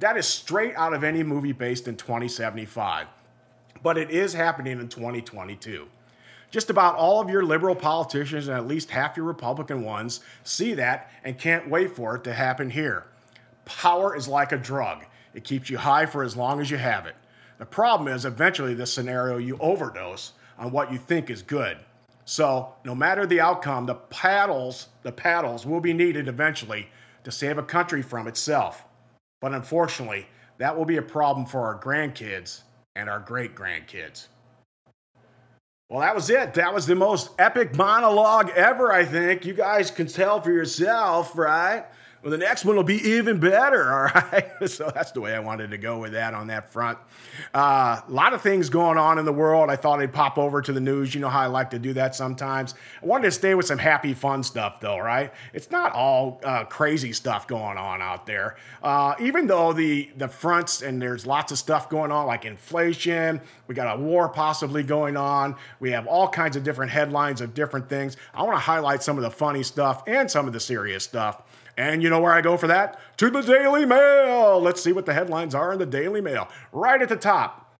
That 0.00 0.16
is 0.16 0.26
straight 0.26 0.74
out 0.74 0.92
of 0.92 1.04
any 1.04 1.22
movie 1.22 1.52
based 1.52 1.86
in 1.86 1.94
2075. 1.94 3.06
But 3.80 3.96
it 3.96 4.10
is 4.10 4.34
happening 4.34 4.80
in 4.80 4.88
2022. 4.88 5.86
Just 6.50 6.68
about 6.68 6.96
all 6.96 7.20
of 7.20 7.30
your 7.30 7.44
liberal 7.44 7.76
politicians 7.76 8.48
and 8.48 8.56
at 8.56 8.66
least 8.66 8.90
half 8.90 9.16
your 9.16 9.26
Republican 9.26 9.84
ones 9.84 10.18
see 10.42 10.74
that 10.74 11.12
and 11.22 11.38
can't 11.38 11.70
wait 11.70 11.94
for 11.94 12.16
it 12.16 12.24
to 12.24 12.32
happen 12.32 12.70
here. 12.70 13.06
Power 13.66 14.16
is 14.16 14.26
like 14.26 14.50
a 14.50 14.56
drug, 14.56 15.04
it 15.38 15.44
keeps 15.44 15.70
you 15.70 15.78
high 15.78 16.04
for 16.04 16.24
as 16.24 16.36
long 16.36 16.60
as 16.60 16.68
you 16.68 16.76
have 16.78 17.06
it. 17.06 17.14
The 17.58 17.64
problem 17.64 18.12
is, 18.12 18.24
eventually, 18.24 18.74
this 18.74 18.92
scenario, 18.92 19.36
you 19.36 19.56
overdose 19.60 20.32
on 20.58 20.72
what 20.72 20.90
you 20.90 20.98
think 20.98 21.30
is 21.30 21.42
good. 21.42 21.78
So, 22.24 22.74
no 22.84 22.92
matter 22.92 23.24
the 23.24 23.40
outcome, 23.40 23.86
the 23.86 23.94
paddles, 23.94 24.88
the 25.04 25.12
paddles 25.12 25.64
will 25.64 25.78
be 25.78 25.92
needed 25.92 26.26
eventually 26.26 26.88
to 27.22 27.30
save 27.30 27.56
a 27.56 27.62
country 27.62 28.02
from 28.02 28.26
itself. 28.26 28.84
But 29.40 29.54
unfortunately, 29.54 30.26
that 30.58 30.76
will 30.76 30.84
be 30.84 30.96
a 30.96 31.02
problem 31.02 31.46
for 31.46 31.60
our 31.60 31.80
grandkids 31.80 32.62
and 32.96 33.08
our 33.08 33.20
great 33.20 33.54
grandkids. 33.54 34.26
Well, 35.88 36.00
that 36.00 36.16
was 36.16 36.30
it. 36.30 36.54
That 36.54 36.74
was 36.74 36.84
the 36.84 36.96
most 36.96 37.30
epic 37.38 37.76
monologue 37.76 38.50
ever, 38.56 38.90
I 38.90 39.04
think. 39.04 39.46
You 39.46 39.54
guys 39.54 39.92
can 39.92 40.08
tell 40.08 40.40
for 40.40 40.50
yourself, 40.50 41.38
right? 41.38 41.86
Well, 42.22 42.32
the 42.32 42.38
next 42.38 42.64
one 42.64 42.74
will 42.74 42.82
be 42.82 42.96
even 43.10 43.38
better, 43.38 43.92
all 43.92 44.22
right? 44.22 44.50
so 44.68 44.90
that's 44.92 45.12
the 45.12 45.20
way 45.20 45.34
I 45.34 45.38
wanted 45.38 45.70
to 45.70 45.78
go 45.78 46.00
with 46.00 46.12
that 46.12 46.34
on 46.34 46.48
that 46.48 46.72
front. 46.72 46.98
Uh, 47.54 48.00
a 48.06 48.10
lot 48.10 48.32
of 48.32 48.42
things 48.42 48.70
going 48.70 48.98
on 48.98 49.20
in 49.20 49.24
the 49.24 49.32
world. 49.32 49.70
I 49.70 49.76
thought 49.76 50.00
I'd 50.00 50.12
pop 50.12 50.36
over 50.36 50.60
to 50.60 50.72
the 50.72 50.80
news. 50.80 51.14
You 51.14 51.20
know 51.20 51.28
how 51.28 51.42
I 51.42 51.46
like 51.46 51.70
to 51.70 51.78
do 51.78 51.92
that 51.92 52.16
sometimes. 52.16 52.74
I 53.00 53.06
wanted 53.06 53.26
to 53.26 53.30
stay 53.30 53.54
with 53.54 53.66
some 53.66 53.78
happy, 53.78 54.14
fun 54.14 54.42
stuff, 54.42 54.80
though, 54.80 54.98
right? 54.98 55.32
It's 55.52 55.70
not 55.70 55.92
all 55.92 56.40
uh, 56.42 56.64
crazy 56.64 57.12
stuff 57.12 57.46
going 57.46 57.78
on 57.78 58.02
out 58.02 58.26
there. 58.26 58.56
Uh, 58.82 59.14
even 59.20 59.46
though 59.46 59.72
the, 59.72 60.10
the 60.16 60.26
fronts 60.26 60.82
and 60.82 61.00
there's 61.00 61.24
lots 61.24 61.52
of 61.52 61.58
stuff 61.58 61.88
going 61.88 62.10
on, 62.10 62.26
like 62.26 62.44
inflation, 62.44 63.40
we 63.68 63.76
got 63.76 63.96
a 63.96 64.00
war 64.00 64.28
possibly 64.28 64.82
going 64.82 65.16
on, 65.16 65.54
we 65.78 65.92
have 65.92 66.08
all 66.08 66.28
kinds 66.28 66.56
of 66.56 66.64
different 66.64 66.90
headlines 66.90 67.40
of 67.40 67.54
different 67.54 67.88
things. 67.88 68.16
I 68.34 68.42
want 68.42 68.56
to 68.56 68.60
highlight 68.60 69.04
some 69.04 69.16
of 69.18 69.22
the 69.22 69.30
funny 69.30 69.62
stuff 69.62 70.02
and 70.08 70.28
some 70.28 70.48
of 70.48 70.52
the 70.52 70.60
serious 70.60 71.04
stuff. 71.04 71.42
And 71.78 72.02
you 72.02 72.10
know 72.10 72.20
where 72.20 72.32
I 72.32 72.40
go 72.40 72.56
for 72.56 72.66
that? 72.66 72.98
To 73.18 73.30
the 73.30 73.40
Daily 73.40 73.86
Mail. 73.86 74.60
Let's 74.60 74.82
see 74.82 74.92
what 74.92 75.06
the 75.06 75.14
headlines 75.14 75.54
are 75.54 75.72
in 75.72 75.78
the 75.78 75.86
Daily 75.86 76.20
Mail. 76.20 76.48
Right 76.72 77.00
at 77.00 77.08
the 77.08 77.16
top. 77.16 77.76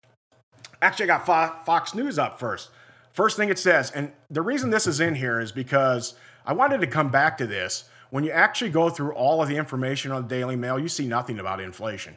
Actually, 0.80 1.10
I 1.10 1.18
got 1.18 1.66
Fox 1.66 1.94
News 1.96 2.16
up 2.16 2.38
first. 2.38 2.70
First 3.10 3.36
thing 3.36 3.48
it 3.48 3.58
says, 3.58 3.90
and 3.90 4.12
the 4.30 4.40
reason 4.40 4.70
this 4.70 4.86
is 4.86 5.00
in 5.00 5.16
here 5.16 5.40
is 5.40 5.50
because 5.50 6.14
I 6.46 6.52
wanted 6.52 6.80
to 6.80 6.86
come 6.86 7.10
back 7.10 7.36
to 7.38 7.46
this. 7.48 7.88
When 8.10 8.22
you 8.22 8.30
actually 8.30 8.70
go 8.70 8.88
through 8.88 9.12
all 9.14 9.42
of 9.42 9.48
the 9.48 9.56
information 9.56 10.12
on 10.12 10.22
the 10.22 10.28
Daily 10.28 10.54
Mail, 10.54 10.78
you 10.78 10.88
see 10.88 11.08
nothing 11.08 11.40
about 11.40 11.60
inflation. 11.60 12.16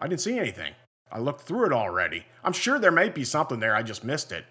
I 0.00 0.08
didn't 0.08 0.22
see 0.22 0.38
anything. 0.38 0.72
I 1.12 1.18
looked 1.18 1.42
through 1.42 1.66
it 1.66 1.72
already. 1.72 2.24
I'm 2.42 2.54
sure 2.54 2.78
there 2.78 2.90
may 2.90 3.10
be 3.10 3.24
something 3.24 3.60
there, 3.60 3.76
I 3.76 3.82
just 3.82 4.02
missed 4.02 4.32
it. 4.32 4.46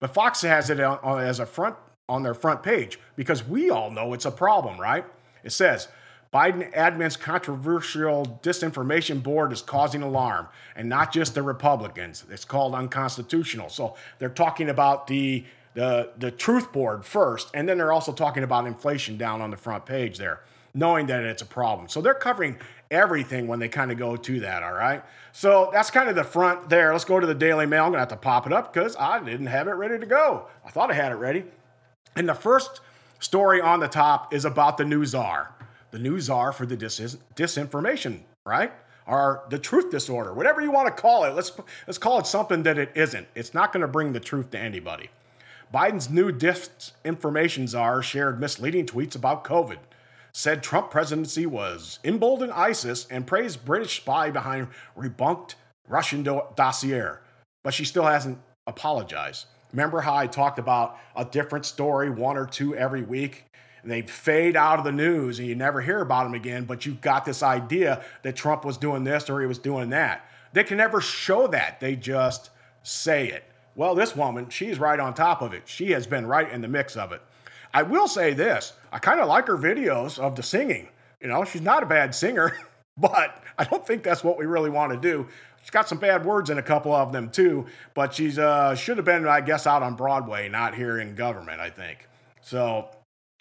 But 0.00 0.14
Fox 0.14 0.42
has 0.42 0.70
it 0.70 0.78
as 0.78 1.40
a 1.40 1.46
front 1.46 1.74
on 2.08 2.22
their 2.22 2.34
front 2.34 2.62
page 2.62 3.00
because 3.16 3.44
we 3.46 3.68
all 3.68 3.90
know 3.90 4.12
it's 4.14 4.24
a 4.24 4.30
problem, 4.30 4.80
right? 4.80 5.04
It 5.42 5.50
says 5.50 5.88
Biden 6.32 6.72
admin's 6.74 7.16
controversial 7.16 8.38
disinformation 8.42 9.20
board 9.20 9.52
is 9.52 9.62
causing 9.62 10.02
alarm, 10.02 10.46
and 10.76 10.88
not 10.88 11.12
just 11.12 11.34
the 11.34 11.42
Republicans. 11.42 12.24
It's 12.30 12.44
called 12.44 12.74
unconstitutional. 12.74 13.68
So 13.68 13.96
they're 14.18 14.28
talking 14.28 14.68
about 14.68 15.08
the 15.08 15.44
the 15.74 16.10
the 16.18 16.30
truth 16.30 16.72
board 16.72 17.04
first, 17.04 17.50
and 17.52 17.68
then 17.68 17.78
they're 17.78 17.92
also 17.92 18.12
talking 18.12 18.44
about 18.44 18.66
inflation 18.66 19.16
down 19.16 19.40
on 19.40 19.50
the 19.50 19.56
front 19.56 19.86
page 19.86 20.18
there, 20.18 20.40
knowing 20.72 21.06
that 21.06 21.24
it's 21.24 21.42
a 21.42 21.46
problem. 21.46 21.88
So 21.88 22.00
they're 22.00 22.14
covering 22.14 22.58
everything 22.92 23.48
when 23.48 23.58
they 23.58 23.68
kind 23.68 23.90
of 23.90 23.98
go 23.98 24.16
to 24.16 24.40
that. 24.40 24.62
All 24.62 24.72
right. 24.72 25.02
So 25.32 25.70
that's 25.72 25.90
kind 25.90 26.08
of 26.08 26.14
the 26.14 26.24
front 26.24 26.68
there. 26.68 26.92
Let's 26.92 27.04
go 27.04 27.18
to 27.18 27.26
the 27.26 27.34
Daily 27.34 27.66
Mail. 27.66 27.84
I'm 27.84 27.90
gonna 27.90 28.00
have 28.00 28.08
to 28.08 28.16
pop 28.16 28.46
it 28.46 28.52
up 28.52 28.72
because 28.72 28.96
I 28.96 29.18
didn't 29.18 29.46
have 29.46 29.66
it 29.66 29.72
ready 29.72 29.98
to 29.98 30.06
go. 30.06 30.46
I 30.64 30.70
thought 30.70 30.92
I 30.92 30.94
had 30.94 31.10
it 31.10 31.16
ready. 31.16 31.44
And 32.14 32.28
the 32.28 32.34
first 32.34 32.80
story 33.18 33.60
on 33.60 33.80
the 33.80 33.88
top 33.88 34.32
is 34.32 34.44
about 34.44 34.76
the 34.76 34.84
new 34.84 35.04
czar, 35.04 35.54
the 35.90 35.98
new 35.98 36.20
czar 36.20 36.52
for 36.52 36.66
the 36.66 36.76
dis- 36.76 37.16
disinformation, 37.34 38.20
right? 38.46 38.72
Or 39.06 39.44
the 39.50 39.58
truth 39.58 39.90
disorder, 39.90 40.32
whatever 40.32 40.60
you 40.60 40.70
want 40.70 40.94
to 40.94 41.02
call 41.02 41.24
it. 41.24 41.34
Let's 41.34 41.52
let's 41.86 41.98
call 41.98 42.18
it 42.18 42.26
something 42.26 42.62
that 42.62 42.78
it 42.78 42.92
isn't. 42.94 43.26
It's 43.34 43.54
not 43.54 43.72
going 43.72 43.80
to 43.82 43.88
bring 43.88 44.12
the 44.12 44.20
truth 44.20 44.50
to 44.50 44.58
anybody. 44.58 45.10
Biden's 45.72 46.10
new 46.10 46.32
disinformation 46.32 47.68
czar 47.68 48.02
shared 48.02 48.40
misleading 48.40 48.86
tweets 48.86 49.14
about 49.14 49.44
COVID. 49.44 49.78
Said 50.32 50.62
Trump 50.62 50.90
presidency 50.90 51.46
was 51.46 51.98
emboldened 52.04 52.52
ISIS 52.52 53.06
and 53.10 53.26
praised 53.26 53.64
British 53.64 53.96
spy 54.00 54.30
behind 54.30 54.68
rebunked 54.96 55.54
Russian 55.88 56.22
do- 56.22 56.42
dossier. 56.54 57.14
But 57.64 57.74
she 57.74 57.84
still 57.84 58.04
hasn't 58.04 58.38
apologized. 58.66 59.46
Remember 59.72 60.00
how 60.00 60.14
I 60.16 60.26
talked 60.26 60.58
about 60.58 60.98
a 61.14 61.24
different 61.24 61.64
story, 61.64 62.10
one 62.10 62.36
or 62.36 62.46
two 62.46 62.74
every 62.74 63.02
week? 63.02 63.44
And 63.82 63.90
they 63.90 64.02
fade 64.02 64.56
out 64.56 64.78
of 64.78 64.84
the 64.84 64.92
news 64.92 65.38
and 65.38 65.48
you 65.48 65.54
never 65.54 65.80
hear 65.80 66.00
about 66.00 66.24
them 66.24 66.34
again, 66.34 66.64
but 66.64 66.84
you've 66.84 67.00
got 67.00 67.24
this 67.24 67.42
idea 67.42 68.04
that 68.22 68.36
Trump 68.36 68.64
was 68.64 68.76
doing 68.76 69.04
this 69.04 69.30
or 69.30 69.40
he 69.40 69.46
was 69.46 69.58
doing 69.58 69.90
that. 69.90 70.28
They 70.52 70.64
can 70.64 70.76
never 70.76 71.00
show 71.00 71.46
that, 71.48 71.80
they 71.80 71.96
just 71.96 72.50
say 72.82 73.28
it. 73.28 73.44
Well, 73.74 73.94
this 73.94 74.16
woman, 74.16 74.48
she's 74.48 74.78
right 74.78 74.98
on 74.98 75.14
top 75.14 75.42
of 75.42 75.54
it. 75.54 75.62
She 75.66 75.92
has 75.92 76.06
been 76.06 76.26
right 76.26 76.50
in 76.50 76.60
the 76.60 76.68
mix 76.68 76.96
of 76.96 77.12
it. 77.12 77.22
I 77.72 77.82
will 77.82 78.08
say 78.08 78.34
this 78.34 78.72
I 78.92 78.98
kind 78.98 79.20
of 79.20 79.28
like 79.28 79.46
her 79.46 79.56
videos 79.56 80.18
of 80.18 80.36
the 80.36 80.42
singing. 80.42 80.88
You 81.20 81.28
know, 81.28 81.44
she's 81.44 81.62
not 81.62 81.82
a 81.82 81.86
bad 81.86 82.14
singer, 82.14 82.56
but 82.96 83.42
I 83.58 83.64
don't 83.64 83.86
think 83.86 84.02
that's 84.02 84.24
what 84.24 84.38
we 84.38 84.46
really 84.46 84.70
want 84.70 84.92
to 84.92 84.98
do. 84.98 85.26
She's 85.60 85.70
got 85.70 85.88
some 85.88 85.98
bad 85.98 86.24
words 86.24 86.50
in 86.50 86.58
a 86.58 86.62
couple 86.62 86.94
of 86.94 87.12
them 87.12 87.30
too, 87.30 87.66
but 87.94 88.14
she's 88.14 88.38
uh, 88.38 88.74
should 88.74 88.96
have 88.96 89.04
been, 89.04 89.26
I 89.26 89.42
guess, 89.42 89.66
out 89.66 89.82
on 89.82 89.94
Broadway, 89.94 90.48
not 90.48 90.74
here 90.74 90.98
in 90.98 91.14
government. 91.14 91.60
I 91.60 91.70
think 91.70 92.08
so. 92.40 92.88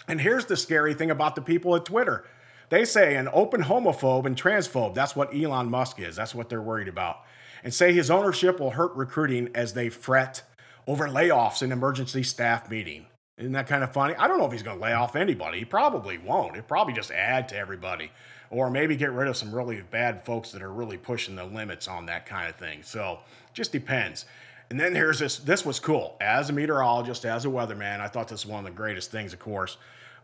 And 0.07 0.21
here's 0.21 0.45
the 0.45 0.57
scary 0.57 0.93
thing 0.93 1.11
about 1.11 1.35
the 1.35 1.41
people 1.41 1.75
at 1.75 1.85
Twitter. 1.85 2.25
They 2.69 2.85
say 2.85 3.15
an 3.15 3.29
open 3.33 3.63
homophobe 3.63 4.25
and 4.25 4.35
transphobe. 4.35 4.93
That's 4.93 5.15
what 5.15 5.35
Elon 5.35 5.69
Musk 5.69 5.99
is. 5.99 6.15
That's 6.15 6.35
what 6.35 6.49
they're 6.49 6.61
worried 6.61 6.87
about. 6.87 7.21
And 7.63 7.73
say 7.73 7.93
his 7.93 8.09
ownership 8.09 8.59
will 8.59 8.71
hurt 8.71 8.95
recruiting 8.95 9.49
as 9.53 9.73
they 9.73 9.89
fret 9.89 10.43
over 10.87 11.07
layoffs 11.07 11.61
in 11.61 11.71
emergency 11.71 12.23
staff 12.23 12.69
meeting. 12.69 13.07
Isn't 13.37 13.53
that 13.53 13.67
kind 13.67 13.83
of 13.83 13.93
funny? 13.93 14.15
I 14.15 14.27
don't 14.27 14.37
know 14.37 14.45
if 14.45 14.51
he's 14.51 14.63
going 14.63 14.77
to 14.77 14.83
lay 14.83 14.93
off 14.93 15.15
anybody. 15.15 15.59
He 15.59 15.65
probably 15.65 16.17
won't. 16.17 16.55
He'll 16.55 16.63
probably 16.63 16.93
just 16.93 17.11
add 17.11 17.49
to 17.49 17.57
everybody 17.57 18.11
or 18.49 18.69
maybe 18.69 18.95
get 18.95 19.11
rid 19.11 19.27
of 19.27 19.37
some 19.37 19.53
really 19.53 19.81
bad 19.81 20.25
folks 20.25 20.51
that 20.51 20.61
are 20.61 20.71
really 20.71 20.97
pushing 20.97 21.35
the 21.35 21.45
limits 21.45 21.87
on 21.87 22.05
that 22.07 22.25
kind 22.25 22.49
of 22.49 22.55
thing. 22.55 22.83
So 22.83 23.19
just 23.53 23.71
depends. 23.71 24.25
And 24.69 24.79
then 24.79 24.93
here's 24.93 25.19
this. 25.19 25.37
This 25.37 25.65
was 25.65 25.79
cool. 25.79 26.15
As 26.21 26.49
a 26.49 26.53
meteorologist, 26.53 27.25
as 27.25 27.45
a 27.45 27.47
weatherman, 27.47 27.99
I 27.99 28.07
thought 28.07 28.27
this 28.27 28.45
was 28.45 28.51
one 28.51 28.59
of 28.59 28.65
the 28.65 28.77
greatest 28.77 29.11
things. 29.11 29.33
Of 29.33 29.39
course, 29.39 29.77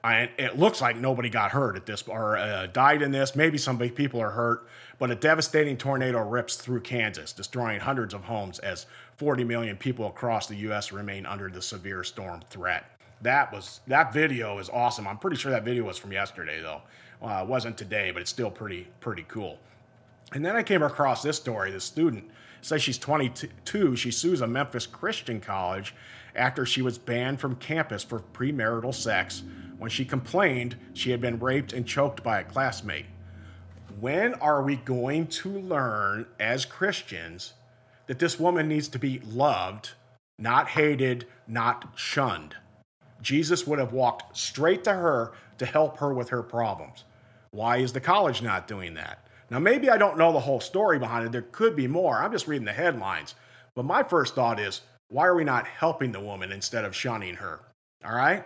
I, 0.04 0.30
it 0.38 0.60
looks 0.60 0.82
like 0.82 0.98
nobody 0.98 1.30
got 1.30 1.52
hurt 1.52 1.76
at 1.76 1.88
this 1.88 2.04
or 2.04 2.38
uh, 2.38 2.68
died 2.68 3.02
in 3.02 3.12
this. 3.12 3.36
Maybe 3.36 3.58
some 3.58 3.80
people 3.80 4.22
are 4.22 4.30
hurt, 4.30 4.68
but 5.00 5.10
a 5.10 5.16
devastating 5.16 5.78
tornado 5.78 6.20
rips 6.20 6.58
through 6.58 6.82
Kansas, 6.82 7.34
destroying 7.34 7.80
hundreds 7.80 8.14
of 8.14 8.26
homes 8.26 8.60
as 8.60 8.86
40 9.18 9.44
million 9.46 9.78
people 9.78 10.06
across 10.06 10.46
the 10.46 10.56
U.S. 10.58 10.92
remain 10.92 11.26
under 11.26 11.50
the 11.50 11.62
severe 11.62 12.04
storm 12.04 12.42
threat. 12.52 12.86
That 13.24 13.52
was 13.52 13.80
that 13.88 14.14
video 14.14 14.60
is 14.60 14.70
awesome. 14.70 15.08
I'm 15.08 15.18
pretty 15.18 15.38
sure 15.38 15.52
that 15.52 15.64
video 15.64 15.86
was 15.86 15.98
from 15.98 16.12
yesterday 16.12 16.62
though. 16.62 16.82
Uh, 17.20 17.42
it 17.42 17.48
wasn't 17.48 17.76
today, 17.76 18.12
but 18.12 18.22
it's 18.22 18.30
still 18.30 18.52
pretty 18.52 18.88
pretty 19.00 19.26
cool. 19.28 19.58
And 20.34 20.46
then 20.46 20.56
I 20.56 20.62
came 20.62 20.84
across 20.84 21.24
this 21.24 21.38
story. 21.38 21.72
The 21.72 21.80
student 21.80 22.26
says 22.66 22.82
she's 22.82 22.98
22. 22.98 23.96
She 23.96 24.10
sues 24.10 24.42
a 24.42 24.48
Memphis 24.48 24.88
Christian 24.88 25.40
college 25.40 25.94
after 26.36 26.66
she 26.66 26.82
was 26.82 26.98
banned 26.98 27.40
from 27.40 27.58
campus 27.58 28.04
for 28.04 28.22
premarital 28.34 28.94
sex 28.94 29.44
when 29.78 29.92
she 29.92 30.04
complained 30.04 30.76
she 30.94 31.12
had 31.12 31.22
been 31.22 31.38
raped 31.38 31.74
and 31.74 31.86
choked 31.86 32.24
by 32.24 32.40
a 32.40 32.44
classmate. 32.44 33.06
When 34.00 34.34
are 34.36 34.64
we 34.64 34.78
going 34.78 35.28
to 35.28 35.50
learn 35.50 36.26
as 36.40 36.66
Christians 36.66 37.54
that 38.08 38.18
this 38.18 38.40
woman 38.40 38.68
needs 38.68 38.88
to 38.90 39.00
be 39.00 39.20
loved, 39.20 39.92
not 40.40 40.70
hated, 40.70 41.28
not 41.48 41.94
shunned? 41.96 42.56
Jesus 43.22 43.68
would 43.68 43.78
have 43.78 43.94
walked 43.94 44.36
straight 44.36 44.84
to 44.86 44.94
her 44.94 45.34
to 45.60 45.68
help 45.68 46.00
her 46.00 46.12
with 46.12 46.30
her 46.30 46.42
problems. 46.42 47.04
Why 47.52 47.78
is 47.78 47.94
the 47.94 48.02
college 48.02 48.42
not 48.42 48.68
doing 48.68 48.96
that? 48.96 49.25
Now, 49.50 49.60
maybe 49.60 49.90
I 49.90 49.98
don't 49.98 50.18
know 50.18 50.32
the 50.32 50.40
whole 50.40 50.60
story 50.60 50.98
behind 51.00 51.26
it. 51.26 51.32
There 51.32 51.42
could 51.42 51.76
be 51.76 51.88
more. 51.88 52.18
I'm 52.18 52.32
just 52.32 52.48
reading 52.48 52.66
the 52.66 52.74
headlines. 52.74 53.36
But 53.76 53.86
my 53.86 54.04
first 54.04 54.36
thought 54.36 54.60
is 54.60 54.82
why 55.10 55.28
are 55.28 55.36
we 55.36 55.44
not 55.44 55.68
helping 55.68 56.12
the 56.12 56.20
woman 56.20 56.52
instead 56.52 56.86
of 56.86 56.96
shunning 56.96 57.36
her? 57.36 57.60
All 58.04 58.16
right? 58.16 58.44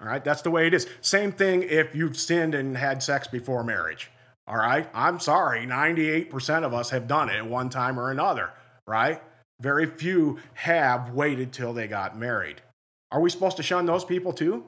All 0.00 0.06
right, 0.06 0.22
that's 0.22 0.42
the 0.42 0.50
way 0.50 0.66
it 0.66 0.74
is. 0.74 0.86
Same 1.00 1.32
thing 1.32 1.64
if 1.64 1.94
you've 1.94 2.16
sinned 2.16 2.54
and 2.54 2.76
had 2.76 3.02
sex 3.02 3.26
before 3.26 3.64
marriage. 3.64 4.10
All 4.46 4.56
right, 4.56 4.88
I'm 4.94 5.18
sorry, 5.20 5.66
98% 5.66 6.64
of 6.64 6.72
us 6.72 6.90
have 6.90 7.08
done 7.08 7.28
it 7.28 7.36
at 7.36 7.46
one 7.46 7.68
time 7.68 7.98
or 7.98 8.10
another, 8.10 8.50
right? 8.86 9.20
Very 9.60 9.86
few 9.86 10.38
have 10.54 11.10
waited 11.10 11.52
till 11.52 11.72
they 11.72 11.88
got 11.88 12.16
married. 12.16 12.62
Are 13.10 13.20
we 13.20 13.28
supposed 13.28 13.56
to 13.56 13.62
shun 13.62 13.86
those 13.86 14.04
people 14.04 14.32
too? 14.32 14.64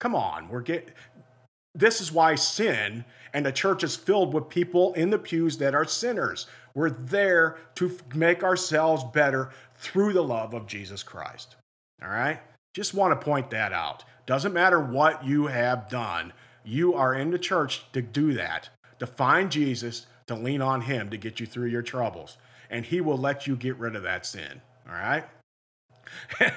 Come 0.00 0.14
on, 0.14 0.48
we're 0.48 0.60
get 0.60 0.94
this 1.74 2.00
is 2.00 2.10
why 2.10 2.36
sin 2.36 3.04
and 3.32 3.44
the 3.44 3.52
church 3.52 3.82
is 3.84 3.96
filled 3.96 4.34
with 4.34 4.48
people 4.48 4.92
in 4.94 5.10
the 5.10 5.18
pews 5.18 5.58
that 5.58 5.74
are 5.74 5.84
sinners. 5.84 6.46
We're 6.74 6.90
there 6.90 7.58
to 7.76 7.96
make 8.14 8.42
ourselves 8.42 9.04
better 9.12 9.50
through 9.76 10.12
the 10.12 10.22
love 10.22 10.54
of 10.54 10.66
Jesus 10.66 11.02
Christ. 11.02 11.56
All 12.02 12.08
right? 12.08 12.40
Just 12.74 12.94
want 12.94 13.18
to 13.18 13.24
point 13.24 13.50
that 13.50 13.72
out. 13.72 14.04
Doesn't 14.26 14.52
matter 14.52 14.80
what 14.80 15.24
you 15.24 15.46
have 15.46 15.88
done, 15.88 16.32
you 16.64 16.94
are 16.94 17.14
in 17.14 17.30
the 17.30 17.38
church 17.38 17.84
to 17.92 18.02
do 18.02 18.34
that, 18.34 18.68
to 18.98 19.06
find 19.06 19.50
Jesus, 19.50 20.06
to 20.26 20.34
lean 20.34 20.60
on 20.60 20.82
Him 20.82 21.08
to 21.10 21.16
get 21.16 21.40
you 21.40 21.46
through 21.46 21.68
your 21.68 21.82
troubles. 21.82 22.36
And 22.70 22.84
He 22.84 23.00
will 23.00 23.16
let 23.16 23.46
you 23.46 23.56
get 23.56 23.76
rid 23.78 23.96
of 23.96 24.02
that 24.02 24.26
sin. 24.26 24.60
All 24.86 24.94
right? 24.94 25.24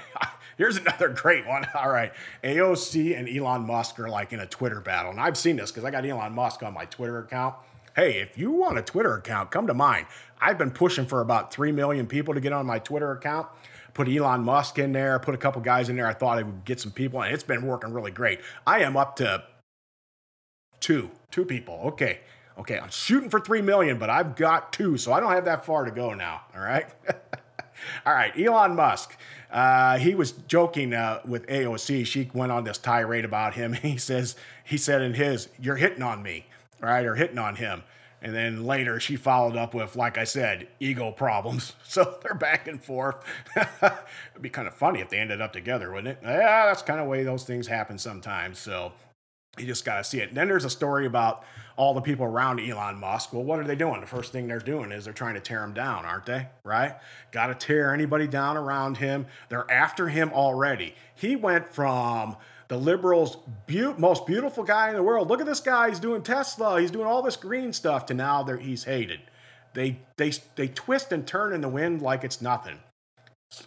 Here's 0.62 0.78
another 0.78 1.10
great 1.16 1.48
one. 1.48 1.66
All 1.74 1.90
right. 1.90 2.14
AOC 2.44 3.18
and 3.18 3.28
Elon 3.28 3.66
Musk 3.66 4.00
are 4.00 4.08
like 4.08 4.32
in 4.32 4.42
a 4.42 4.46
Twitter 4.46 4.80
battle. 4.80 5.10
And 5.10 5.20
I've 5.20 5.36
seen 5.36 5.56
this 5.56 5.72
because 5.72 5.84
I 5.84 5.90
got 5.90 6.06
Elon 6.06 6.36
Musk 6.36 6.62
on 6.62 6.72
my 6.72 6.86
Twitter 6.86 7.18
account. 7.18 7.56
Hey, 7.96 8.22
if 8.22 8.38
you 8.38 8.52
want 8.52 8.78
a 8.78 8.84
Twitter 8.84 9.16
account, 9.16 9.50
come 9.50 9.66
to 9.66 9.74
mine. 9.74 10.06
I've 10.40 10.60
been 10.60 10.70
pushing 10.70 11.08
for 11.08 11.22
about 11.22 11.52
3 11.52 11.72
million 11.72 12.06
people 12.06 12.36
to 12.36 12.40
get 12.40 12.54
on 12.54 12.68
my 12.68 12.78
Twitter 12.78 13.12
account. 13.12 13.48
Put 13.96 14.08
Elon 14.08 14.44
Musk 14.44 14.78
in 14.78 14.92
there, 14.92 15.18
put 15.18 15.34
a 15.34 15.38
couple 15.40 15.62
guys 15.62 15.90
in 15.90 15.96
there. 15.96 16.06
I 16.06 16.14
thought 16.14 16.38
I 16.38 16.44
would 16.44 16.64
get 16.64 16.80
some 16.80 16.92
people, 16.92 17.24
and 17.24 17.34
it's 17.34 17.42
been 17.42 17.66
working 17.66 17.92
really 17.92 18.12
great. 18.12 18.40
I 18.68 18.82
am 18.82 18.96
up 18.96 19.16
to 19.16 19.44
two, 20.80 21.10
two 21.32 21.44
people. 21.44 21.82
Okay. 21.86 22.20
Okay. 22.60 22.78
I'm 22.78 22.92
shooting 22.92 23.32
for 23.32 23.40
3 23.40 23.64
million, 23.64 23.98
but 23.98 24.12
I've 24.12 24.36
got 24.36 24.72
two, 24.72 24.96
so 24.98 25.12
I 25.12 25.22
don't 25.22 25.32
have 25.32 25.46
that 25.46 25.66
far 25.66 25.86
to 25.86 25.92
go 25.92 26.14
now. 26.14 26.42
All 26.56 26.62
right. 26.62 26.86
All 28.06 28.14
right. 28.14 28.38
Elon 28.38 28.76
Musk. 28.76 29.18
Uh, 29.52 29.98
he 29.98 30.16
was 30.16 30.32
joking 30.48 30.94
uh, 30.94 31.20
with 31.26 31.46
AOC. 31.48 32.06
She 32.06 32.30
went 32.34 32.52
on 32.52 32.64
this 32.64 32.78
tirade 32.78 33.26
about 33.26 33.56
him. 33.56 33.74
He 33.82 33.98
says, 33.98 34.36
he 34.64 34.78
said 34.78 35.02
in 35.02 35.14
his, 35.16 35.50
"You're 35.60 35.76
hitting 35.76 36.02
on 36.04 36.24
me, 36.24 36.46
right? 36.80 37.06
Or 37.06 37.16
hitting 37.16 37.38
on 37.38 37.56
him." 37.58 37.84
And 38.22 38.36
then 38.36 38.66
later 38.66 39.00
she 39.00 39.16
followed 39.16 39.58
up 39.58 39.74
with, 39.74 39.96
like 39.96 40.18
I 40.18 40.26
said, 40.26 40.68
ego 40.80 41.12
problems. 41.12 41.74
So 41.92 42.20
they're 42.24 42.34
back 42.36 42.70
and 42.70 42.82
forth. 42.82 43.18
It'd 43.58 44.42
be 44.42 44.50
kind 44.50 44.66
of 44.66 44.74
funny 44.74 45.02
if 45.02 45.10
they 45.10 45.18
ended 45.18 45.42
up 45.42 45.52
together, 45.52 45.92
wouldn't 45.92 46.08
it? 46.08 46.20
Yeah, 46.24 46.68
that's 46.68 46.82
kind 46.82 47.02
of 47.02 47.08
way 47.08 47.24
those 47.24 47.44
things 47.44 47.68
happen 47.68 47.98
sometimes. 47.98 48.60
So 48.60 48.94
you 49.58 49.66
just 49.66 49.84
got 49.84 49.98
to 49.98 50.04
see 50.04 50.20
it. 50.20 50.30
And 50.30 50.38
then 50.38 50.48
there's 50.48 50.66
a 50.66 50.70
story 50.70 51.06
about 51.06 51.44
all 51.76 51.94
the 51.94 52.02
people 52.02 52.26
around 52.26 52.60
Elon 52.60 53.00
Musk. 53.00 53.34
Well, 53.34 53.44
what 53.44 53.60
are 53.60 53.64
they 53.64 53.76
doing? 53.76 54.00
The 54.00 54.08
first 54.08 54.32
thing 54.32 54.48
they're 54.48 54.60
doing 54.60 54.92
is 54.92 55.04
they're 55.04 55.14
trying 55.14 55.34
to 55.34 55.42
tear 55.42 55.64
him 55.64 55.74
down, 55.74 56.06
aren't 56.06 56.26
they? 56.26 56.48
Right? 56.64 56.96
Got 57.32 57.48
to 57.48 57.56
tear 57.56 57.94
anybody 57.94 58.28
down 58.28 58.56
around 58.56 58.98
him. 58.98 59.26
They're 59.50 59.70
after 59.70 60.08
him 60.08 60.32
already. 60.32 60.96
He 61.16 61.36
went 61.36 61.68
from 61.68 62.38
the 62.70 62.78
liberals' 62.78 63.38
be- 63.68 63.94
most 63.98 64.26
beautiful 64.26 64.64
guy 64.64 64.90
in 64.90 64.96
the 64.96 65.04
world. 65.04 65.28
Look 65.28 65.42
at 65.42 65.46
this 65.46 65.60
guy. 65.60 65.90
He's 65.90 66.00
doing 66.00 66.22
Tesla. 66.22 66.80
He's 66.80 66.92
doing 66.92 67.08
all 67.08 67.22
this 67.22 67.36
green 67.36 67.74
stuff. 67.74 68.06
To 68.06 68.14
now, 68.14 68.46
he's 68.46 68.86
hated. 68.86 69.20
They 69.74 70.00
they 70.18 70.32
they 70.56 70.68
twist 70.70 71.12
and 71.12 71.28
turn 71.28 71.54
in 71.54 71.62
the 71.62 71.70
wind 71.70 72.02
like 72.02 72.24
it's 72.24 72.42
nothing. 72.42 72.80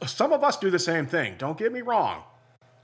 Some 0.06 0.32
of 0.32 0.42
us 0.42 0.56
do 0.56 0.70
the 0.70 0.78
same 0.78 1.06
thing. 1.06 1.34
Don't 1.36 1.58
get 1.58 1.72
me 1.72 1.82
wrong. 1.82 2.22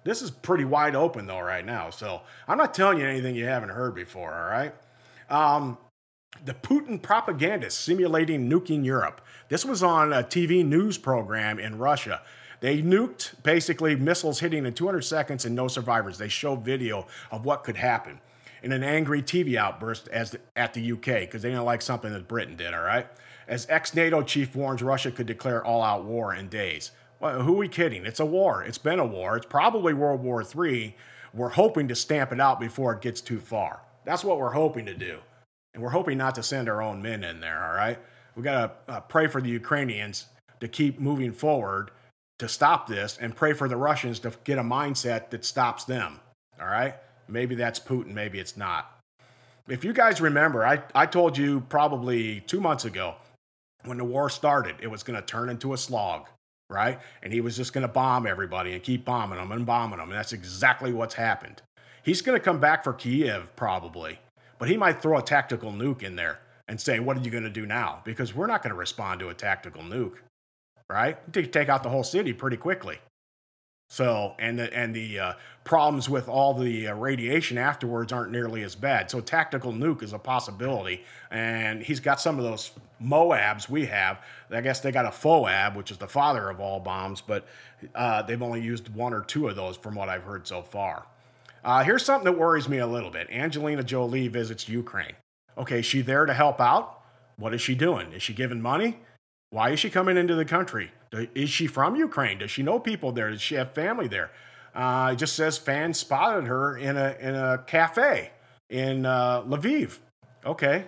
This 0.04 0.22
is 0.22 0.30
pretty 0.30 0.64
wide 0.64 0.94
open 0.94 1.26
though 1.26 1.40
right 1.40 1.64
now. 1.64 1.90
So 1.90 2.22
I'm 2.48 2.58
not 2.58 2.74
telling 2.74 2.98
you 2.98 3.06
anything 3.06 3.34
you 3.34 3.44
haven't 3.44 3.70
heard 3.70 3.94
before. 3.94 4.32
All 4.32 4.50
right. 4.50 4.74
Um, 5.28 5.78
the 6.44 6.54
Putin 6.54 7.00
propagandist 7.00 7.80
simulating 7.80 8.48
nuking 8.48 8.84
Europe. 8.84 9.20
This 9.48 9.64
was 9.64 9.82
on 9.82 10.12
a 10.12 10.22
TV 10.22 10.64
news 10.64 10.96
program 10.96 11.58
in 11.58 11.78
Russia. 11.78 12.22
They 12.60 12.82
nuked 12.82 13.42
basically 13.42 13.96
missiles 13.96 14.40
hitting 14.40 14.66
in 14.66 14.72
200 14.74 15.02
seconds 15.02 15.44
and 15.44 15.54
no 15.54 15.66
survivors. 15.68 16.18
They 16.18 16.28
show 16.28 16.56
video 16.56 17.06
of 17.30 17.44
what 17.44 17.64
could 17.64 17.76
happen 17.76 18.20
in 18.62 18.72
an 18.72 18.82
angry 18.82 19.22
TV 19.22 19.56
outburst 19.56 20.08
as 20.08 20.32
the, 20.32 20.40
at 20.56 20.74
the 20.74 20.92
UK 20.92 21.20
because 21.20 21.42
they 21.42 21.48
didn't 21.48 21.64
like 21.64 21.82
something 21.82 22.12
that 22.12 22.28
Britain 22.28 22.56
did. 22.56 22.74
All 22.74 22.82
right, 22.82 23.06
as 23.48 23.66
ex-NATO 23.68 24.22
chief 24.22 24.54
warns 24.54 24.82
Russia 24.82 25.10
could 25.10 25.26
declare 25.26 25.64
all-out 25.64 26.04
war 26.04 26.34
in 26.34 26.48
days. 26.48 26.90
Well, 27.20 27.42
who 27.42 27.54
are 27.54 27.58
we 27.58 27.68
kidding? 27.68 28.06
It's 28.06 28.20
a 28.20 28.26
war. 28.26 28.62
It's 28.62 28.78
been 28.78 28.98
a 28.98 29.06
war. 29.06 29.36
It's 29.36 29.46
probably 29.46 29.94
World 29.94 30.22
War 30.22 30.42
III 30.42 30.96
we're 31.32 31.50
hoping 31.50 31.88
to 31.88 31.94
stamp 31.94 32.32
it 32.32 32.40
out 32.40 32.60
before 32.60 32.92
it 32.92 33.00
gets 33.00 33.20
too 33.20 33.40
far. 33.40 33.80
That's 34.04 34.24
what 34.24 34.38
we're 34.38 34.50
hoping 34.50 34.86
to 34.86 34.94
do. 34.94 35.18
And 35.74 35.82
we're 35.82 35.90
hoping 35.90 36.18
not 36.18 36.34
to 36.36 36.42
send 36.42 36.68
our 36.68 36.82
own 36.82 37.00
men 37.00 37.22
in 37.22 37.40
there, 37.40 37.64
all 37.64 37.74
right? 37.74 37.98
We 38.34 38.42
got 38.42 38.86
to 38.86 38.92
uh, 38.92 39.00
pray 39.00 39.28
for 39.28 39.40
the 39.40 39.48
Ukrainians 39.48 40.26
to 40.60 40.68
keep 40.68 40.98
moving 40.98 41.32
forward 41.32 41.92
to 42.38 42.48
stop 42.48 42.86
this 42.86 43.18
and 43.20 43.36
pray 43.36 43.52
for 43.52 43.68
the 43.68 43.76
Russians 43.76 44.18
to 44.20 44.32
get 44.44 44.58
a 44.58 44.62
mindset 44.62 45.30
that 45.30 45.44
stops 45.44 45.84
them, 45.84 46.20
all 46.60 46.66
right? 46.66 46.96
Maybe 47.28 47.54
that's 47.54 47.78
Putin, 47.78 48.08
maybe 48.08 48.40
it's 48.40 48.56
not. 48.56 48.98
If 49.68 49.84
you 49.84 49.92
guys 49.92 50.20
remember, 50.20 50.66
I, 50.66 50.82
I 50.94 51.06
told 51.06 51.38
you 51.38 51.60
probably 51.68 52.40
two 52.40 52.60
months 52.60 52.84
ago 52.84 53.14
when 53.84 53.98
the 53.98 54.04
war 54.04 54.28
started, 54.28 54.74
it 54.80 54.88
was 54.88 55.02
going 55.02 55.20
to 55.20 55.24
turn 55.24 55.48
into 55.48 55.74
a 55.74 55.78
slog, 55.78 56.26
right? 56.70 56.98
And 57.22 57.32
he 57.32 57.40
was 57.40 57.56
just 57.56 57.72
going 57.72 57.82
to 57.82 57.92
bomb 57.92 58.26
everybody 58.26 58.72
and 58.72 58.82
keep 58.82 59.04
bombing 59.04 59.38
them 59.38 59.52
and 59.52 59.66
bombing 59.66 59.98
them. 59.98 60.08
And 60.08 60.18
that's 60.18 60.32
exactly 60.32 60.92
what's 60.92 61.14
happened. 61.14 61.62
He's 62.02 62.22
going 62.22 62.38
to 62.38 62.44
come 62.44 62.60
back 62.60 62.82
for 62.82 62.94
Kiev 62.94 63.54
probably, 63.56 64.20
but 64.58 64.68
he 64.68 64.76
might 64.76 65.02
throw 65.02 65.18
a 65.18 65.22
tactical 65.22 65.72
nuke 65.72 66.02
in 66.02 66.16
there 66.16 66.40
and 66.68 66.80
say, 66.80 67.00
What 67.00 67.18
are 67.18 67.20
you 67.20 67.30
going 67.30 67.44
to 67.44 67.50
do 67.50 67.66
now? 67.66 68.00
Because 68.04 68.34
we're 68.34 68.46
not 68.46 68.62
going 68.62 68.70
to 68.70 68.78
respond 68.78 69.20
to 69.20 69.28
a 69.28 69.34
tactical 69.34 69.82
nuke, 69.82 70.16
right? 70.88 71.18
Take 71.32 71.68
out 71.68 71.82
the 71.82 71.90
whole 71.90 72.04
city 72.04 72.32
pretty 72.32 72.56
quickly. 72.56 72.98
So, 73.92 74.36
and 74.38 74.56
the, 74.56 74.72
and 74.72 74.94
the 74.94 75.18
uh, 75.18 75.32
problems 75.64 76.08
with 76.08 76.28
all 76.28 76.54
the 76.54 76.86
uh, 76.86 76.94
radiation 76.94 77.58
afterwards 77.58 78.12
aren't 78.12 78.30
nearly 78.30 78.62
as 78.62 78.76
bad. 78.76 79.10
So, 79.10 79.20
tactical 79.20 79.72
nuke 79.72 80.04
is 80.04 80.12
a 80.12 80.18
possibility. 80.18 81.02
And 81.32 81.82
he's 81.82 81.98
got 81.98 82.20
some 82.20 82.38
of 82.38 82.44
those 82.44 82.70
MOABs 83.02 83.68
we 83.68 83.86
have. 83.86 84.20
I 84.52 84.60
guess 84.60 84.78
they 84.78 84.92
got 84.92 85.06
a 85.06 85.10
FOAB, 85.10 85.74
which 85.74 85.90
is 85.90 85.98
the 85.98 86.06
father 86.06 86.48
of 86.48 86.60
all 86.60 86.78
bombs, 86.78 87.20
but 87.20 87.48
uh, 87.96 88.22
they've 88.22 88.40
only 88.40 88.62
used 88.62 88.94
one 88.94 89.12
or 89.12 89.22
two 89.22 89.48
of 89.48 89.56
those 89.56 89.76
from 89.76 89.96
what 89.96 90.08
I've 90.08 90.22
heard 90.22 90.46
so 90.46 90.62
far. 90.62 91.06
Uh, 91.64 91.82
here's 91.82 92.04
something 92.04 92.32
that 92.32 92.38
worries 92.38 92.68
me 92.68 92.78
a 92.78 92.86
little 92.86 93.10
bit 93.10 93.28
Angelina 93.28 93.82
Jolie 93.82 94.28
visits 94.28 94.68
Ukraine. 94.68 95.16
Okay, 95.58 95.80
is 95.80 95.86
she 95.86 96.00
there 96.00 96.26
to 96.26 96.32
help 96.32 96.60
out? 96.60 97.02
What 97.38 97.54
is 97.54 97.60
she 97.60 97.74
doing? 97.74 98.12
Is 98.12 98.22
she 98.22 98.34
giving 98.34 98.62
money? 98.62 99.00
Why 99.50 99.70
is 99.70 99.80
she 99.80 99.90
coming 99.90 100.16
into 100.16 100.34
the 100.34 100.44
country? 100.44 100.92
Is 101.12 101.50
she 101.50 101.66
from 101.66 101.96
Ukraine? 101.96 102.38
Does 102.38 102.52
she 102.52 102.62
know 102.62 102.78
people 102.78 103.10
there? 103.10 103.30
Does 103.30 103.42
she 103.42 103.56
have 103.56 103.72
family 103.72 104.06
there? 104.06 104.30
Uh, 104.74 105.10
it 105.12 105.16
just 105.16 105.34
says 105.34 105.58
fans 105.58 105.98
spotted 105.98 106.46
her 106.46 106.76
in 106.76 106.96
a 106.96 107.16
in 107.20 107.34
a 107.34 107.58
cafe 107.66 108.30
in 108.68 109.04
uh, 109.04 109.42
Lviv. 109.42 109.98
Okay, 110.46 110.84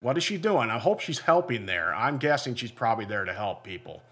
what 0.00 0.18
is 0.18 0.24
she 0.24 0.36
doing? 0.36 0.70
I 0.70 0.78
hope 0.78 1.00
she's 1.00 1.20
helping 1.20 1.64
there. 1.64 1.94
I'm 1.94 2.18
guessing 2.18 2.54
she's 2.54 2.70
probably 2.70 3.06
there 3.06 3.24
to 3.24 3.32
help 3.32 3.64
people. 3.64 4.02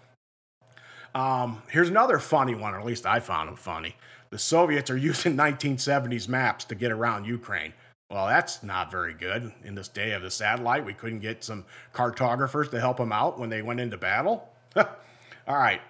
Um, 1.13 1.61
here's 1.69 1.89
another 1.89 2.17
funny 2.17 2.55
one, 2.55 2.73
or 2.73 2.79
at 2.79 2.85
least 2.85 3.05
I 3.05 3.19
found 3.19 3.47
them 3.47 3.55
funny. 3.55 3.95
The 4.31 4.39
Soviets 4.39 4.89
are 4.89 4.97
using 5.11 5.37
1970s 5.37 6.27
maps 6.27 6.65
to 6.65 6.75
get 6.75 6.91
around 6.91 7.25
Ukraine. 7.25 7.73
Well, 8.15 8.27
that's 8.27 8.63
not 8.63 8.89
very 8.89 9.13
good. 9.13 9.51
In 9.65 9.75
this 9.75 9.89
day 9.89 10.13
of 10.13 10.21
the 10.21 10.31
satellite, 10.31 10.85
we 10.85 10.93
couldn't 10.93 11.19
get 11.19 11.43
some 11.43 11.65
cartographers 11.91 12.69
to 12.69 12.79
help 12.79 12.95
them 12.95 13.11
out 13.11 13.37
when 13.37 13.49
they 13.49 13.61
went 13.61 13.81
into 13.81 13.97
battle. 13.97 14.47
All 14.77 14.85
right. 15.49 15.81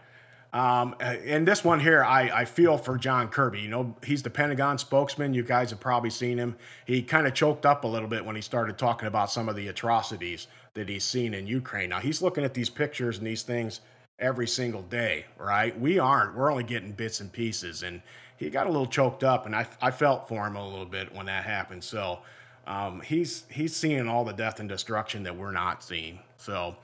Um, 0.51 0.95
and 0.99 1.47
this 1.47 1.63
one 1.63 1.79
here, 1.79 2.03
I, 2.03 2.31
I 2.33 2.45
feel 2.45 2.79
for 2.79 2.97
John 2.97 3.27
Kirby. 3.27 3.59
You 3.59 3.67
know, 3.67 3.95
he's 4.03 4.23
the 4.23 4.31
Pentagon 4.31 4.79
spokesman. 4.79 5.35
You 5.35 5.43
guys 5.43 5.69
have 5.69 5.79
probably 5.79 6.09
seen 6.09 6.39
him. 6.39 6.55
He 6.87 7.03
kind 7.03 7.27
of 7.27 7.35
choked 7.35 7.63
up 7.63 7.83
a 7.83 7.87
little 7.87 8.09
bit 8.09 8.25
when 8.25 8.35
he 8.35 8.41
started 8.41 8.79
talking 8.79 9.07
about 9.07 9.29
some 9.29 9.47
of 9.47 9.55
the 9.55 9.67
atrocities 9.67 10.47
that 10.73 10.89
he's 10.89 11.03
seen 11.03 11.35
in 11.35 11.45
Ukraine. 11.45 11.91
Now, 11.91 11.99
he's 11.99 12.23
looking 12.23 12.43
at 12.43 12.55
these 12.55 12.71
pictures 12.71 13.19
and 13.19 13.27
these 13.27 13.43
things 13.43 13.81
every 14.17 14.47
single 14.47 14.81
day, 14.81 15.25
right? 15.37 15.79
We 15.79 15.99
aren't. 15.99 16.35
We're 16.35 16.49
only 16.49 16.63
getting 16.63 16.93
bits 16.93 17.19
and 17.19 17.31
pieces. 17.31 17.83
And 17.83 18.01
he 18.37 18.49
got 18.49 18.67
a 18.67 18.69
little 18.69 18.87
choked 18.87 19.23
up, 19.23 19.45
and 19.45 19.55
I, 19.55 19.67
I 19.81 19.91
felt 19.91 20.27
for 20.27 20.45
him 20.45 20.55
a 20.55 20.67
little 20.67 20.85
bit 20.85 21.13
when 21.13 21.27
that 21.27 21.45
happened. 21.45 21.83
So 21.83 22.19
um, 22.67 23.01
he's 23.01 23.43
he's 23.49 23.75
seeing 23.75 24.07
all 24.07 24.25
the 24.25 24.33
death 24.33 24.59
and 24.59 24.67
destruction 24.67 25.23
that 25.23 25.35
we're 25.35 25.51
not 25.51 25.83
seeing. 25.83 26.19
So 26.37 26.75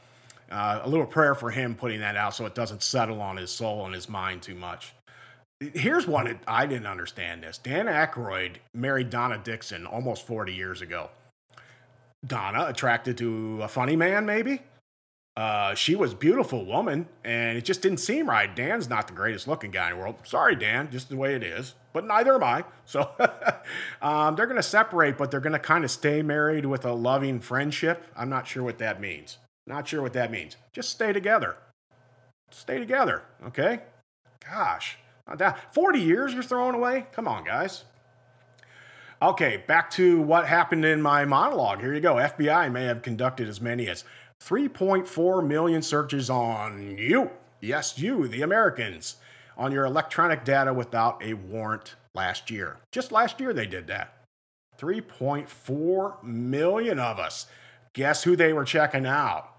uh, 0.49 0.81
a 0.83 0.89
little 0.89 1.05
prayer 1.05 1.35
for 1.35 1.49
him 1.49 1.75
putting 1.75 1.99
that 2.01 2.15
out 2.15 2.35
so 2.35 2.45
it 2.45 2.55
doesn't 2.55 2.83
settle 2.83 3.21
on 3.21 3.37
his 3.37 3.51
soul 3.51 3.85
and 3.85 3.93
his 3.93 4.09
mind 4.09 4.41
too 4.41 4.55
much. 4.55 4.93
Here's 5.59 6.07
one 6.07 6.39
I 6.47 6.65
didn't 6.65 6.87
understand 6.87 7.43
this. 7.43 7.57
Dan 7.57 7.85
Aykroyd 7.85 8.55
married 8.73 9.09
Donna 9.09 9.39
Dixon 9.43 9.85
almost 9.85 10.25
40 10.25 10.53
years 10.53 10.81
ago. 10.81 11.09
Donna 12.25 12.65
attracted 12.67 13.17
to 13.19 13.61
a 13.61 13.67
funny 13.67 13.95
man, 13.95 14.25
maybe? 14.25 14.61
Uh, 15.37 15.73
she 15.73 15.95
was 15.95 16.13
beautiful 16.13 16.65
woman, 16.65 17.07
and 17.23 17.57
it 17.57 17.63
just 17.63 17.81
didn't 17.81 17.99
seem 17.99 18.29
right. 18.29 18.53
Dan's 18.53 18.89
not 18.89 19.07
the 19.07 19.13
greatest 19.13 19.47
looking 19.47 19.71
guy 19.71 19.89
in 19.89 19.95
the 19.95 20.01
world. 20.01 20.15
Sorry, 20.23 20.55
Dan, 20.55 20.91
just 20.91 21.09
the 21.09 21.15
way 21.15 21.35
it 21.35 21.43
is. 21.43 21.75
But 21.93 22.05
neither 22.05 22.35
am 22.35 22.43
I. 22.43 22.65
So 22.85 23.09
um, 24.01 24.35
they're 24.35 24.45
going 24.45 24.57
to 24.57 24.63
separate, 24.63 25.17
but 25.17 25.31
they're 25.31 25.39
going 25.39 25.53
to 25.53 25.59
kind 25.59 25.85
of 25.85 25.91
stay 25.91 26.21
married 26.21 26.65
with 26.65 26.85
a 26.85 26.93
loving 26.93 27.39
friendship. 27.39 28.03
I'm 28.15 28.29
not 28.29 28.45
sure 28.45 28.63
what 28.63 28.77
that 28.79 28.99
means. 28.99 29.37
Not 29.65 29.87
sure 29.87 30.01
what 30.01 30.13
that 30.13 30.31
means. 30.31 30.57
Just 30.73 30.89
stay 30.89 31.13
together. 31.13 31.55
Stay 32.49 32.79
together, 32.79 33.23
okay? 33.45 33.79
Gosh, 34.45 34.97
40 35.71 35.99
years 35.99 36.33
you're 36.33 36.43
throwing 36.43 36.75
away? 36.75 37.05
Come 37.13 37.27
on, 37.27 37.45
guys. 37.45 37.85
Okay, 39.21 39.63
back 39.67 39.91
to 39.91 40.19
what 40.19 40.47
happened 40.47 40.83
in 40.83 41.01
my 41.01 41.25
monologue. 41.25 41.79
Here 41.79 41.93
you 41.93 42.01
go. 42.01 42.15
FBI 42.15 42.71
may 42.71 42.85
have 42.85 43.03
conducted 43.03 43.47
as 43.47 43.61
many 43.61 43.87
as 43.87 44.03
3.4 44.43 45.45
million 45.45 45.81
searches 45.81 46.29
on 46.29 46.97
you. 46.97 47.29
Yes, 47.59 47.99
you, 47.99 48.27
the 48.27 48.41
Americans, 48.41 49.17
on 49.57 49.71
your 49.71 49.85
electronic 49.85 50.43
data 50.43 50.73
without 50.73 51.23
a 51.23 51.35
warrant 51.35 51.95
last 52.15 52.49
year. 52.49 52.77
Just 52.91 53.11
last 53.11 53.39
year 53.39 53.53
they 53.53 53.67
did 53.67 53.87
that. 53.87 54.17
3.4 54.79 56.23
million 56.23 56.99
of 56.99 57.19
us. 57.19 57.45
Guess 57.93 58.23
who 58.23 58.35
they 58.35 58.51
were 58.51 58.65
checking 58.65 59.05
out? 59.05 59.49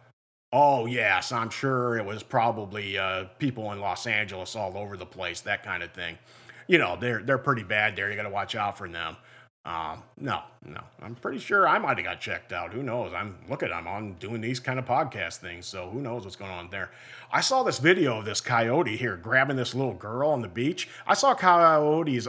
Oh, 0.53 0.87
yes, 0.87 1.33
I'm 1.33 1.49
sure 1.49 1.97
it 1.97 2.05
was 2.05 2.23
probably 2.23 2.99
uh, 2.99 3.25
people 3.39 3.73
in 3.73 3.81
Los 3.81 4.07
Angeles 4.07 4.57
all 4.57 4.77
over 4.77 4.97
the 4.97 5.07
place, 5.07 5.41
that 5.43 5.63
kind 5.63 5.83
of 5.83 5.93
thing. 5.93 6.19
You 6.67 6.79
know, 6.79 6.97
they're, 7.01 7.23
they're 7.23 7.39
pretty 7.39 7.63
bad 7.63 7.95
there. 7.95 8.11
You 8.11 8.17
got 8.17 8.25
to 8.25 8.31
watch 8.31 8.55
out 8.55 8.77
for 8.77 8.89
them. 8.89 9.17
Um, 9.65 10.03
no, 10.19 10.43
no. 10.65 10.81
I'm 11.01 11.15
pretty 11.15 11.39
sure 11.39 11.69
I 11.69 11.79
might 11.79 11.97
have 11.97 12.05
got 12.05 12.21
checked 12.21 12.53
out. 12.53 12.73
Who 12.73 12.83
knows? 12.83 13.13
I'm 13.15 13.37
look 13.49 13.63
at 13.63 13.73
I'm 13.73 13.87
on 13.87 14.15
doing 14.15 14.41
these 14.41 14.59
kind 14.59 14.79
of 14.79 14.85
podcast 14.85 15.37
things, 15.37 15.67
so 15.67 15.89
who 15.89 16.01
knows 16.01 16.25
what's 16.25 16.35
going 16.35 16.51
on 16.51 16.69
there. 16.71 16.91
I 17.31 17.43
saw 17.43 17.63
this 17.63 17.79
video 17.79 18.19
of 18.19 18.25
this 18.25 18.41
coyote 18.41 18.97
here 18.97 19.17
grabbing 19.17 19.57
this 19.57 19.73
little 19.73 19.95
girl 19.95 20.31
on 20.31 20.43
the 20.43 20.49
beach. 20.49 20.89
I 21.07 21.15
saw 21.15 21.35
coyotes 21.35 22.27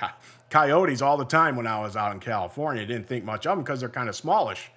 coyotes 0.50 1.00
all 1.00 1.16
the 1.16 1.24
time 1.24 1.56
when 1.56 1.66
I 1.66 1.80
was 1.80 1.96
out 1.96 2.12
in 2.12 2.20
California. 2.20 2.84
Didn't 2.84 3.08
think 3.08 3.24
much 3.24 3.46
of 3.46 3.56
them 3.56 3.64
because 3.64 3.80
they're 3.80 3.88
kind 3.88 4.10
of 4.10 4.14
smallish. 4.14 4.70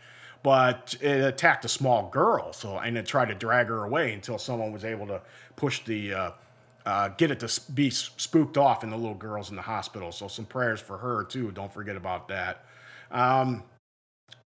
But 0.44 0.96
it 1.02 1.26
attacked 1.26 1.66
a 1.66 1.70
small 1.70 2.10
girl, 2.10 2.54
so 2.54 2.78
and 2.78 2.98
it 2.98 3.06
tried 3.06 3.28
to 3.30 3.36
drag 3.36 3.68
her 3.68 3.84
away 3.84 4.14
until 4.14 4.38
someone 4.38 4.72
was 4.72 4.86
able 4.86 5.08
to 5.08 5.22
push 5.58 5.84
the 5.84 6.14
uh, 6.14 6.32
uh, 6.88 7.10
get 7.10 7.32
it 7.32 7.40
to 7.42 7.72
be 7.72 7.90
spooked 7.90 8.58
off 8.58 8.82
in 8.82 8.90
the 8.90 8.96
little 8.96 9.14
girls 9.14 9.50
in 9.50 9.58
the 9.58 9.62
hospital. 9.62 10.10
So 10.10 10.30
some 10.30 10.46
prayers 10.46 10.80
for 10.80 10.98
her 10.98 11.26
too. 11.26 11.52
Don't 11.52 11.72
forget 11.72 11.98
about 11.98 12.30
that. 12.30 12.64
Um, 13.12 13.62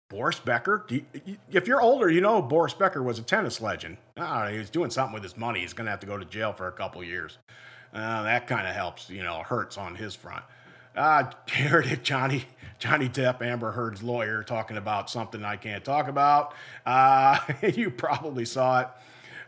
Boris 0.08 0.40
Becker. 0.40 0.86
You, 0.88 1.04
if 1.52 1.68
you're 1.68 1.82
older, 1.82 2.08
you 2.08 2.22
know 2.22 2.40
Boris 2.40 2.72
Becker 2.72 3.02
was 3.02 3.18
a 3.18 3.22
tennis 3.22 3.60
legend. 3.60 3.98
Know, 4.16 4.48
he 4.50 4.56
was 4.56 4.70
doing 4.70 4.88
something 4.88 5.12
with 5.12 5.22
his 5.22 5.36
money. 5.36 5.60
He's 5.60 5.74
going 5.74 5.84
to 5.84 5.90
have 5.90 6.00
to 6.00 6.06
go 6.06 6.16
to 6.16 6.24
jail 6.24 6.54
for 6.54 6.66
a 6.66 6.72
couple 6.72 7.04
years. 7.04 7.36
Uh, 7.92 8.22
that 8.22 8.46
kind 8.46 8.66
of 8.66 8.74
helps, 8.74 9.10
you 9.10 9.22
know, 9.22 9.42
hurts 9.42 9.76
on 9.76 9.94
his 9.94 10.14
front. 10.14 10.42
Uh, 10.96 11.30
heard 11.50 11.86
it, 11.88 12.02
Johnny 12.02 12.46
Johnny 12.78 13.10
Depp, 13.10 13.42
Amber 13.42 13.72
Heard's 13.72 14.02
lawyer, 14.02 14.42
talking 14.42 14.78
about 14.78 15.10
something 15.10 15.44
I 15.44 15.56
can't 15.56 15.84
talk 15.84 16.08
about. 16.08 16.54
Uh, 16.86 17.38
you 17.74 17.90
probably 17.90 18.46
saw 18.46 18.80
it. 18.80 18.88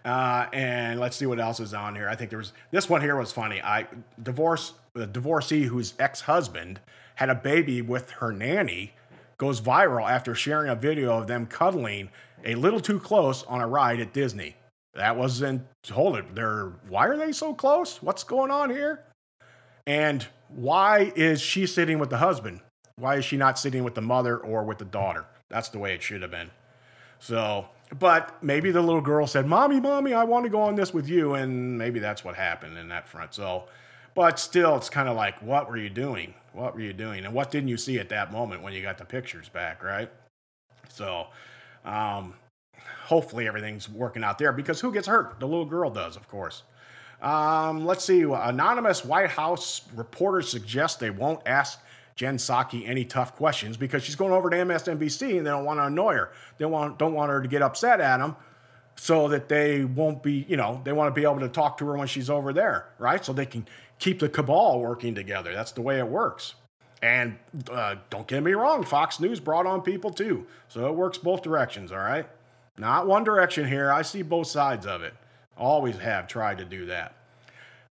Uh, 0.04 0.46
and 0.52 0.98
let's 0.98 1.16
see 1.16 1.26
what 1.26 1.38
else 1.38 1.60
is 1.60 1.74
on 1.74 1.94
here. 1.94 2.08
I 2.08 2.16
think 2.16 2.30
there 2.30 2.38
was 2.38 2.52
this 2.70 2.88
one 2.88 3.00
here 3.00 3.16
was 3.16 3.32
funny. 3.32 3.62
I 3.62 3.86
divorce 4.22 4.72
the 4.94 5.06
divorcee 5.06 5.64
whose 5.64 5.94
ex-husband 5.98 6.80
had 7.14 7.30
a 7.30 7.34
baby 7.34 7.82
with 7.82 8.10
her 8.12 8.32
nanny 8.32 8.94
goes 9.38 9.60
viral 9.60 10.08
after 10.08 10.34
sharing 10.34 10.70
a 10.70 10.74
video 10.74 11.16
of 11.16 11.26
them 11.26 11.46
cuddling 11.46 12.10
a 12.44 12.54
little 12.56 12.80
too 12.80 12.98
close 12.98 13.44
on 13.44 13.60
a 13.60 13.66
ride 13.66 14.00
at 14.00 14.12
Disney. 14.12 14.56
That 14.94 15.16
wasn't 15.16 15.62
hold 15.90 16.16
it. 16.16 16.34
They're 16.34 16.72
why 16.88 17.06
are 17.06 17.16
they 17.16 17.32
so 17.32 17.54
close? 17.54 18.02
What's 18.02 18.24
going 18.24 18.50
on 18.50 18.70
here? 18.70 19.04
And 19.86 20.26
why 20.48 21.12
is 21.16 21.40
she 21.40 21.66
sitting 21.66 21.98
with 21.98 22.10
the 22.10 22.18
husband? 22.18 22.60
Why 22.96 23.16
is 23.16 23.24
she 23.24 23.36
not 23.36 23.58
sitting 23.58 23.84
with 23.84 23.94
the 23.94 24.02
mother 24.02 24.36
or 24.38 24.64
with 24.64 24.78
the 24.78 24.84
daughter? 24.84 25.24
That's 25.48 25.70
the 25.70 25.78
way 25.78 25.94
it 25.94 26.02
should 26.02 26.22
have 26.22 26.30
been. 26.30 26.50
So 27.18 27.66
but 27.98 28.42
maybe 28.42 28.70
the 28.70 28.80
little 28.80 29.00
girl 29.00 29.26
said, 29.26 29.46
Mommy, 29.46 29.80
Mommy, 29.80 30.14
I 30.14 30.24
want 30.24 30.44
to 30.44 30.50
go 30.50 30.60
on 30.62 30.74
this 30.74 30.94
with 30.94 31.08
you. 31.08 31.34
And 31.34 31.76
maybe 31.76 31.98
that's 32.00 32.24
what 32.24 32.34
happened 32.34 32.78
in 32.78 32.88
that 32.88 33.08
front. 33.08 33.34
So, 33.34 33.64
but 34.14 34.38
still, 34.38 34.76
it's 34.76 34.88
kind 34.88 35.08
of 35.08 35.16
like, 35.16 35.40
what 35.42 35.68
were 35.68 35.76
you 35.76 35.90
doing? 35.90 36.34
What 36.52 36.74
were 36.74 36.80
you 36.80 36.92
doing? 36.92 37.24
And 37.24 37.34
what 37.34 37.50
didn't 37.50 37.68
you 37.68 37.76
see 37.76 37.98
at 37.98 38.08
that 38.10 38.32
moment 38.32 38.62
when 38.62 38.72
you 38.72 38.82
got 38.82 38.98
the 38.98 39.04
pictures 39.04 39.48
back, 39.48 39.82
right? 39.82 40.10
So, 40.88 41.26
um, 41.84 42.34
hopefully 43.04 43.46
everything's 43.46 43.88
working 43.88 44.24
out 44.24 44.38
there 44.38 44.52
because 44.52 44.80
who 44.80 44.92
gets 44.92 45.06
hurt? 45.06 45.38
The 45.38 45.46
little 45.46 45.64
girl 45.64 45.90
does, 45.90 46.16
of 46.16 46.28
course. 46.28 46.62
Um, 47.20 47.84
let's 47.84 48.04
see. 48.04 48.22
Anonymous 48.22 49.04
White 49.04 49.30
House 49.30 49.82
reporters 49.94 50.48
suggest 50.50 50.98
they 50.98 51.10
won't 51.10 51.40
ask 51.46 51.78
Jen 52.22 52.36
Psaki 52.36 52.88
any 52.88 53.04
tough 53.04 53.34
questions 53.34 53.76
because 53.76 54.04
she's 54.04 54.14
going 54.14 54.32
over 54.32 54.48
to 54.48 54.56
MSNBC 54.56 55.38
and 55.38 55.44
they 55.44 55.50
don't 55.50 55.64
want 55.64 55.80
to 55.80 55.86
annoy 55.86 56.14
her. 56.14 56.30
They 56.56 56.64
want, 56.64 56.96
don't 56.96 57.14
want 57.14 57.32
her 57.32 57.42
to 57.42 57.48
get 57.48 57.62
upset 57.62 58.00
at 58.00 58.18
them 58.18 58.36
so 58.94 59.26
that 59.26 59.48
they 59.48 59.84
won't 59.84 60.22
be, 60.22 60.46
you 60.48 60.56
know, 60.56 60.80
they 60.84 60.92
want 60.92 61.12
to 61.12 61.20
be 61.20 61.24
able 61.24 61.40
to 61.40 61.48
talk 61.48 61.78
to 61.78 61.86
her 61.86 61.96
when 61.96 62.06
she's 62.06 62.30
over 62.30 62.52
there, 62.52 62.90
right? 63.00 63.24
So 63.24 63.32
they 63.32 63.44
can 63.44 63.66
keep 63.98 64.20
the 64.20 64.28
cabal 64.28 64.78
working 64.78 65.16
together. 65.16 65.52
That's 65.52 65.72
the 65.72 65.82
way 65.82 65.98
it 65.98 66.06
works. 66.06 66.54
And 67.02 67.36
uh, 67.68 67.96
don't 68.08 68.28
get 68.28 68.44
me 68.44 68.52
wrong, 68.52 68.84
Fox 68.84 69.18
News 69.18 69.40
brought 69.40 69.66
on 69.66 69.82
people 69.82 70.12
too. 70.12 70.46
So 70.68 70.86
it 70.86 70.94
works 70.94 71.18
both 71.18 71.42
directions, 71.42 71.90
all 71.90 71.98
right? 71.98 72.28
Not 72.78 73.08
one 73.08 73.24
direction 73.24 73.66
here. 73.66 73.90
I 73.90 74.02
see 74.02 74.22
both 74.22 74.46
sides 74.46 74.86
of 74.86 75.02
it. 75.02 75.14
Always 75.56 75.96
have 75.96 76.28
tried 76.28 76.58
to 76.58 76.64
do 76.64 76.86
that. 76.86 77.16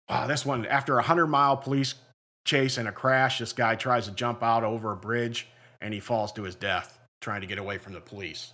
Wow, 0.09 0.29
this 0.29 0.47
one, 0.47 0.67
after 0.67 0.93
a 0.93 0.99
100 0.99 1.27
mile 1.27 1.57
police 1.57 1.97
chase 2.45 2.79
and 2.79 2.89
a 2.89 2.93
crash, 2.93 3.39
this 3.39 3.53
guy 3.53 3.75
tries 3.75 4.07
to 4.07 4.13
jump 4.13 4.43
out 4.43 4.65
over 4.65 4.93
a 4.93 4.97
bridge 4.97 5.49
and 5.81 5.95
he 5.95 6.01
falls 6.01 6.33
to 6.33 6.43
his 6.43 6.55
death 6.55 6.99
trying 7.21 7.41
to 7.41 7.47
get 7.47 7.59
away 7.59 7.79
from 7.79 7.93
the 7.93 8.01
police. 8.01 8.53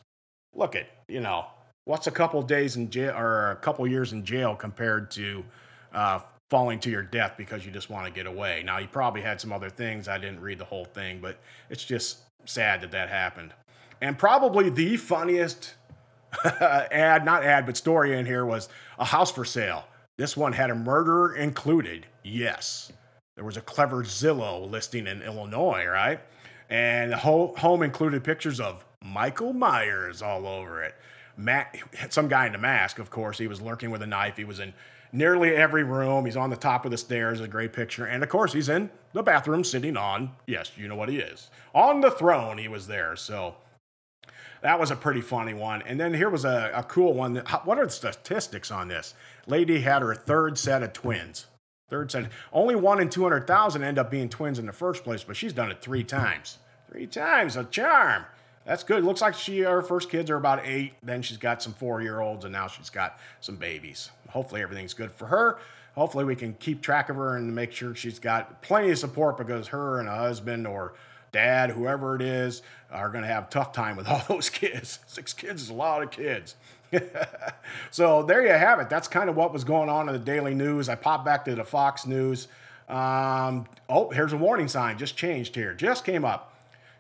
Look 0.54 0.74
at, 0.74 0.88
you 1.08 1.20
know, 1.20 1.46
what's 1.84 2.06
a 2.06 2.10
couple 2.10 2.42
days 2.42 2.76
in 2.76 2.90
jail 2.90 3.16
or 3.16 3.52
a 3.52 3.56
couple 3.56 3.86
years 3.86 4.12
in 4.12 4.24
jail 4.24 4.54
compared 4.54 5.10
to 5.12 5.44
uh, 5.92 6.20
falling 6.50 6.78
to 6.80 6.90
your 6.90 7.02
death 7.02 7.34
because 7.36 7.64
you 7.64 7.72
just 7.72 7.90
want 7.90 8.06
to 8.06 8.12
get 8.12 8.26
away? 8.26 8.62
Now, 8.64 8.78
he 8.78 8.86
probably 8.86 9.22
had 9.22 9.40
some 9.40 9.52
other 9.52 9.70
things. 9.70 10.08
I 10.08 10.18
didn't 10.18 10.40
read 10.40 10.58
the 10.58 10.64
whole 10.64 10.84
thing, 10.84 11.20
but 11.20 11.38
it's 11.70 11.84
just 11.84 12.18
sad 12.44 12.80
that 12.80 12.90
that 12.90 13.08
happened. 13.08 13.52
And 14.00 14.18
probably 14.18 14.68
the 14.68 14.96
funniest 14.96 15.74
ad, 16.44 17.24
not 17.24 17.44
ad, 17.44 17.66
but 17.66 17.76
story 17.76 18.18
in 18.18 18.26
here 18.26 18.44
was 18.44 18.68
a 18.98 19.04
house 19.04 19.30
for 19.30 19.44
sale. 19.44 19.84
This 20.18 20.36
one 20.36 20.52
had 20.52 20.70
a 20.70 20.74
murderer 20.74 21.34
included. 21.34 22.06
Yes. 22.24 22.92
There 23.36 23.44
was 23.44 23.58
a 23.58 23.60
clever 23.60 24.02
Zillow 24.02 24.68
listing 24.68 25.06
in 25.06 25.22
Illinois, 25.22 25.84
right? 25.86 26.20
And 26.70 27.12
the 27.12 27.18
whole 27.18 27.54
home 27.56 27.82
included 27.82 28.24
pictures 28.24 28.60
of 28.60 28.84
Michael 29.04 29.52
Myers 29.52 30.22
all 30.22 30.46
over 30.46 30.82
it. 30.82 30.94
Matt, 31.36 31.76
some 32.08 32.28
guy 32.28 32.46
in 32.46 32.54
a 32.54 32.58
mask, 32.58 32.98
of 32.98 33.10
course. 33.10 33.36
He 33.36 33.46
was 33.46 33.60
lurking 33.60 33.90
with 33.90 34.00
a 34.00 34.06
knife. 34.06 34.38
He 34.38 34.44
was 34.44 34.58
in 34.58 34.72
nearly 35.12 35.54
every 35.54 35.84
room. 35.84 36.24
He's 36.24 36.36
on 36.36 36.48
the 36.48 36.56
top 36.56 36.86
of 36.86 36.90
the 36.90 36.96
stairs, 36.96 37.40
a 37.40 37.46
great 37.46 37.74
picture. 37.74 38.06
And 38.06 38.22
of 38.22 38.30
course, 38.30 38.54
he's 38.54 38.70
in 38.70 38.90
the 39.12 39.22
bathroom 39.22 39.64
sitting 39.64 39.98
on, 39.98 40.32
yes, 40.46 40.72
you 40.76 40.88
know 40.88 40.96
what 40.96 41.10
he 41.10 41.18
is. 41.18 41.50
On 41.74 42.00
the 42.00 42.10
throne, 42.10 42.56
he 42.56 42.68
was 42.68 42.86
there. 42.86 43.16
So 43.16 43.56
that 44.62 44.80
was 44.80 44.90
a 44.90 44.96
pretty 44.96 45.20
funny 45.20 45.52
one. 45.52 45.82
And 45.82 46.00
then 46.00 46.14
here 46.14 46.30
was 46.30 46.46
a, 46.46 46.70
a 46.74 46.82
cool 46.82 47.12
one. 47.12 47.36
What 47.64 47.78
are 47.78 47.84
the 47.84 47.92
statistics 47.92 48.70
on 48.70 48.88
this? 48.88 49.12
Lady 49.46 49.80
had 49.80 50.00
her 50.00 50.14
third 50.14 50.56
set 50.56 50.82
of 50.82 50.94
twins. 50.94 51.46
Third 51.88 52.10
set. 52.10 52.30
Only 52.52 52.74
one 52.74 53.00
in 53.00 53.08
200,000 53.08 53.82
end 53.82 53.98
up 53.98 54.10
being 54.10 54.28
twins 54.28 54.58
in 54.58 54.66
the 54.66 54.72
first 54.72 55.04
place, 55.04 55.22
but 55.22 55.36
she's 55.36 55.52
done 55.52 55.70
it 55.70 55.80
three 55.80 56.02
times. 56.02 56.58
Three 56.90 57.06
times, 57.06 57.56
a 57.56 57.64
charm. 57.64 58.24
That's 58.64 58.82
good. 58.82 59.04
Looks 59.04 59.20
like 59.20 59.34
she 59.34 59.60
her 59.60 59.80
first 59.80 60.10
kids 60.10 60.28
are 60.28 60.36
about 60.36 60.66
eight. 60.66 60.94
Then 61.02 61.22
she's 61.22 61.36
got 61.36 61.62
some 61.62 61.72
four 61.72 62.02
year 62.02 62.20
olds, 62.20 62.44
and 62.44 62.52
now 62.52 62.66
she's 62.66 62.90
got 62.90 63.18
some 63.40 63.56
babies. 63.56 64.10
Hopefully 64.28 64.60
everything's 64.62 64.94
good 64.94 65.12
for 65.12 65.26
her. 65.26 65.58
Hopefully 65.94 66.24
we 66.24 66.34
can 66.34 66.54
keep 66.54 66.82
track 66.82 67.08
of 67.08 67.16
her 67.16 67.36
and 67.36 67.54
make 67.54 67.72
sure 67.72 67.94
she's 67.94 68.18
got 68.18 68.60
plenty 68.62 68.90
of 68.90 68.98
support 68.98 69.38
because 69.38 69.68
her 69.68 70.00
and 70.00 70.08
a 70.08 70.14
husband 70.14 70.66
or 70.66 70.94
dad, 71.36 71.68
whoever 71.68 72.16
it 72.16 72.22
is, 72.22 72.62
are 72.90 73.10
going 73.10 73.20
to 73.20 73.28
have 73.28 73.50
tough 73.50 73.70
time 73.72 73.94
with 73.94 74.08
all 74.10 74.22
those 74.26 74.48
kids. 74.48 75.00
Six 75.06 75.34
kids 75.34 75.62
is 75.62 75.68
a 75.68 75.74
lot 75.74 76.02
of 76.02 76.10
kids. 76.10 76.54
so 77.90 78.22
there 78.22 78.42
you 78.42 78.52
have 78.52 78.80
it. 78.80 78.88
That's 78.88 79.06
kind 79.06 79.28
of 79.28 79.36
what 79.36 79.52
was 79.52 79.62
going 79.62 79.90
on 79.90 80.08
in 80.08 80.14
the 80.14 80.18
daily 80.18 80.54
news. 80.54 80.88
I 80.88 80.94
popped 80.94 81.26
back 81.26 81.44
to 81.44 81.54
the 81.54 81.64
Fox 81.64 82.06
News. 82.06 82.48
Um, 82.88 83.66
oh, 83.88 84.08
here's 84.10 84.32
a 84.32 84.36
warning 84.36 84.68
sign. 84.68 84.96
Just 84.96 85.16
changed 85.16 85.54
here. 85.54 85.74
Just 85.74 86.04
came 86.04 86.24
up. 86.24 86.54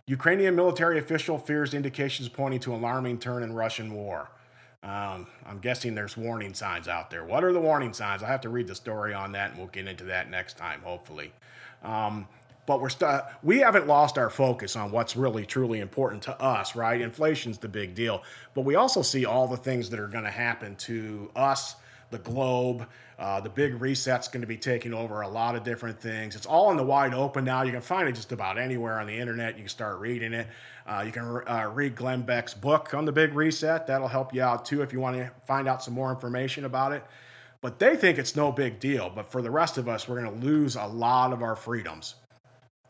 Ukrainian 0.06 0.54
military 0.54 0.98
official 0.98 1.38
fears 1.38 1.72
indications 1.72 2.28
pointing 2.28 2.60
to 2.60 2.74
alarming 2.74 3.18
turn 3.18 3.42
in 3.42 3.54
Russian 3.54 3.94
war. 3.94 4.28
Um, 4.82 5.26
I'm 5.46 5.58
guessing 5.60 5.94
there's 5.94 6.16
warning 6.16 6.52
signs 6.52 6.88
out 6.88 7.10
there. 7.10 7.24
What 7.24 7.42
are 7.42 7.52
the 7.52 7.60
warning 7.60 7.92
signs? 7.92 8.22
I 8.22 8.26
have 8.28 8.42
to 8.42 8.48
read 8.50 8.68
the 8.68 8.74
story 8.74 9.14
on 9.14 9.32
that, 9.32 9.50
and 9.50 9.58
we'll 9.58 9.68
get 9.68 9.88
into 9.88 10.04
that 10.04 10.30
next 10.30 10.58
time, 10.58 10.80
hopefully. 10.82 11.32
Um, 11.82 12.28
but 12.66 12.80
we're 12.80 12.88
st- 12.88 13.22
we 13.42 13.60
haven't 13.60 13.86
lost 13.86 14.18
our 14.18 14.28
focus 14.28 14.76
on 14.76 14.90
what's 14.90 15.16
really 15.16 15.46
truly 15.46 15.80
important 15.80 16.22
to 16.24 16.40
us, 16.42 16.76
right? 16.76 17.00
Inflation's 17.00 17.58
the 17.58 17.68
big 17.68 17.94
deal, 17.94 18.22
but 18.54 18.62
we 18.62 18.74
also 18.74 19.02
see 19.02 19.24
all 19.24 19.46
the 19.46 19.56
things 19.56 19.88
that 19.90 20.00
are 20.00 20.08
going 20.08 20.24
to 20.24 20.30
happen 20.30 20.74
to 20.76 21.30
us, 21.34 21.76
the 22.10 22.18
globe. 22.18 22.86
Uh, 23.18 23.40
the 23.40 23.48
big 23.48 23.80
reset's 23.80 24.28
going 24.28 24.42
to 24.42 24.46
be 24.46 24.58
taking 24.58 24.92
over 24.92 25.22
a 25.22 25.28
lot 25.28 25.56
of 25.56 25.64
different 25.64 25.98
things. 25.98 26.36
It's 26.36 26.44
all 26.44 26.70
in 26.70 26.76
the 26.76 26.82
wide 26.82 27.14
open 27.14 27.46
now. 27.46 27.62
You 27.62 27.72
can 27.72 27.80
find 27.80 28.06
it 28.06 28.12
just 28.12 28.30
about 28.30 28.58
anywhere 28.58 29.00
on 29.00 29.06
the 29.06 29.16
internet. 29.16 29.54
You 29.54 29.62
can 29.62 29.70
start 29.70 30.00
reading 30.00 30.34
it. 30.34 30.46
Uh, 30.86 31.02
you 31.06 31.12
can 31.12 31.22
uh, 31.22 31.70
read 31.72 31.96
Glenn 31.96 32.22
Beck's 32.22 32.52
book 32.52 32.92
on 32.92 33.06
the 33.06 33.12
big 33.12 33.32
reset. 33.32 33.86
That'll 33.86 34.06
help 34.06 34.34
you 34.34 34.42
out 34.42 34.66
too 34.66 34.82
if 34.82 34.92
you 34.92 35.00
want 35.00 35.16
to 35.16 35.30
find 35.46 35.66
out 35.66 35.82
some 35.82 35.94
more 35.94 36.10
information 36.10 36.66
about 36.66 36.92
it. 36.92 37.04
But 37.62 37.78
they 37.78 37.96
think 37.96 38.18
it's 38.18 38.36
no 38.36 38.52
big 38.52 38.80
deal. 38.80 39.08
But 39.08 39.32
for 39.32 39.40
the 39.40 39.50
rest 39.50 39.78
of 39.78 39.88
us, 39.88 40.06
we're 40.06 40.20
going 40.20 40.38
to 40.38 40.46
lose 40.46 40.76
a 40.76 40.84
lot 40.84 41.32
of 41.32 41.42
our 41.42 41.56
freedoms 41.56 42.16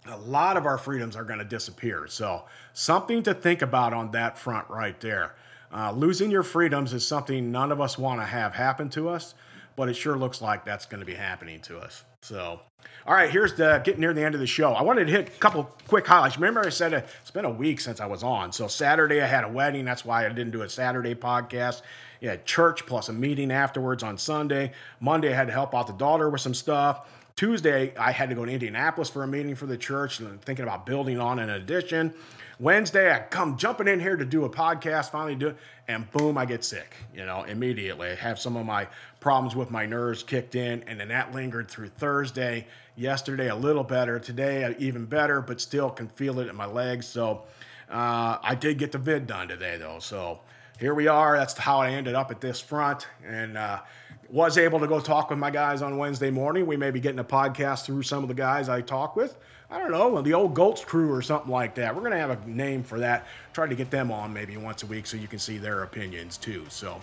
a 0.09 0.17
lot 0.17 0.57
of 0.57 0.67
our 0.67 0.79
freedoms 0.79 1.17
are 1.17 1.25
going 1.25 1.39
to 1.39 1.45
disappear. 1.45 2.07
So, 2.09 2.45
something 2.73 3.23
to 3.25 3.35
think 3.35 3.63
about 3.63 3.93
on 3.93 4.11
that 4.13 4.39
front 4.39 4.69
right 4.69 4.99
there. 5.01 5.35
Uh, 5.73 5.93
losing 5.93 6.31
your 6.31 6.43
freedoms 6.43 6.93
is 6.93 7.07
something 7.07 7.51
none 7.51 7.73
of 7.73 7.81
us 7.81 7.99
want 7.99 8.21
to 8.21 8.25
have 8.25 8.55
happen 8.55 8.89
to 8.91 9.09
us, 9.09 9.35
but 9.75 9.89
it 9.89 9.95
sure 9.95 10.17
looks 10.17 10.41
like 10.41 10.65
that's 10.65 10.87
going 10.87 11.01
to 11.01 11.07
be 11.07 11.15
happening 11.15 11.61
to 11.63 11.79
us. 11.79 12.05
So, 12.23 12.61
all 13.07 13.15
right, 13.15 13.31
here's 13.31 13.55
the 13.55 13.81
getting 13.85 14.01
near 14.01 14.13
the 14.13 14.25
end 14.25 14.35
of 14.35 14.41
the 14.41 14.47
show. 14.47 14.73
I 14.73 14.83
wanted 14.83 15.07
to 15.07 15.13
hit 15.13 15.29
a 15.29 15.33
couple 15.33 15.65
quick 15.89 16.07
highlights. 16.07 16.37
Remember, 16.37 16.65
I 16.65 16.71
said 16.71 16.93
it's 16.93 17.31
been 17.31 17.45
a 17.45 17.51
week 17.51 17.81
since 17.81 18.01
I 18.01 18.07
was 18.07 18.23
on. 18.23 18.53
So, 18.53 18.69
Saturday 18.69 19.21
I 19.21 19.27
had 19.27 19.45
a 19.45 19.49
wedding. 19.49 19.85
That's 19.85 20.05
why 20.05 20.25
I 20.25 20.29
didn't 20.29 20.53
do 20.53 20.63
a 20.63 20.69
Saturday 20.69 21.15
podcast. 21.15 21.83
Yeah, 22.21 22.37
church 22.45 22.87
plus 22.87 23.09
a 23.09 23.13
meeting 23.13 23.51
afterwards 23.51 24.03
on 24.03 24.17
Sunday. 24.17 24.73
Monday 25.01 25.33
I 25.33 25.37
had 25.37 25.49
to 25.49 25.53
help 25.53 25.75
out 25.75 25.87
the 25.87 25.93
daughter 25.93 26.31
with 26.31 26.41
some 26.41 26.55
stuff. 26.55 27.09
Tuesday, 27.37 27.95
I 27.99 28.13
had 28.13 28.31
to 28.31 28.35
go 28.35 28.47
to 28.47 28.51
Indianapolis 28.51 29.11
for 29.11 29.23
a 29.23 29.27
meeting 29.29 29.55
for 29.55 29.67
the 29.67 29.77
church 29.77 30.21
and 30.21 30.41
thinking 30.41 30.63
about 30.63 30.87
building 30.87 31.21
on 31.21 31.39
an 31.39 31.51
addition. 31.51 32.15
Wednesday, 32.59 33.13
I 33.13 33.19
come 33.19 33.59
jumping 33.59 33.89
in 33.89 34.01
here 34.01 34.17
to 34.17 34.25
do 34.25 34.47
a 34.47 34.49
podcast, 34.49 35.11
finally 35.11 35.35
do 35.35 35.49
it, 35.49 35.57
and 35.87 36.11
boom, 36.13 36.39
I 36.39 36.47
get 36.47 36.65
sick, 36.65 36.95
you 37.15 37.27
know, 37.27 37.43
immediately. 37.43 38.09
I 38.09 38.15
have 38.15 38.39
some 38.39 38.57
of 38.57 38.65
my 38.65 38.89
problems 39.21 39.55
with 39.55 39.71
my 39.71 39.85
nerves 39.85 40.23
kicked 40.23 40.55
in, 40.55 40.83
and 40.85 40.99
then 40.99 41.09
that 41.09 41.35
lingered 41.35 41.71
through 41.71 41.91
Thursday. 41.91 42.67
Yesterday, 42.97 43.49
a 43.51 43.55
little 43.55 43.85
better. 43.85 44.19
Today, 44.19 44.75
even 44.79 45.05
better, 45.05 45.43
but 45.43 45.61
still 45.61 45.91
can 45.91 46.09
feel 46.09 46.41
it 46.41 46.49
in 46.49 46.57
my 46.57 46.65
legs. 46.65 47.05
So 47.05 47.43
uh, 47.91 48.39
I 48.43 48.55
did 48.55 48.79
get 48.79 48.93
the 48.93 48.99
vid 48.99 49.27
done 49.27 49.49
today, 49.49 49.77
though. 49.77 49.99
So 49.99 50.41
here 50.81 50.95
we 50.95 51.07
are. 51.07 51.37
That's 51.37 51.53
how 51.53 51.81
I 51.81 51.91
ended 51.91 52.15
up 52.15 52.31
at 52.31 52.41
this 52.41 52.63
front. 52.63 53.07
And, 53.27 53.59
uh, 53.59 53.81
was 54.31 54.59
able 54.59 54.81
to 54.81 54.87
go 54.87 55.01
talk 55.01 55.31
with 55.31 55.39
my 55.39 55.51
guys 55.51 55.83
on 55.83 55.99
Wednesday 55.99 56.31
morning. 56.31 56.67
We 56.67 56.77
may 56.77 56.91
be 56.91 57.01
getting 57.01 57.19
a 57.19 57.25
podcast 57.25 57.85
through 57.85 58.03
some 58.03 58.23
of 58.23 58.29
the 58.29 58.35
guys 58.35 58.69
I 58.69 58.81
talk 58.81 59.17
with. 59.17 59.37
I 59.71 59.79
don't 59.79 59.91
know, 59.91 60.23
the 60.23 60.35
old 60.35 60.55
Goats 60.55 60.85
crew 60.85 61.13
or 61.13 61.23
something 61.23 61.51
like 61.51 61.75
that. 61.75 61.95
We're 61.95 62.01
going 62.01 62.13
to 62.13 62.19
have 62.19 62.31
a 62.31 62.49
name 62.49 62.85
for 62.85 63.01
that. 63.01 63.27
Try 63.53 63.67
to 63.67 63.75
get 63.75 63.91
them 63.91 64.13
on 64.13 64.33
maybe 64.33 64.57
once 64.57 64.85
a 64.85 64.87
week 64.87 65.07
so 65.07 65.17
you 65.17 65.27
can 65.27 65.41
see 65.41 65.59
their 65.59 65.83
opinions 65.83 66.37
too. 66.37 66.65
So, 66.69 67.01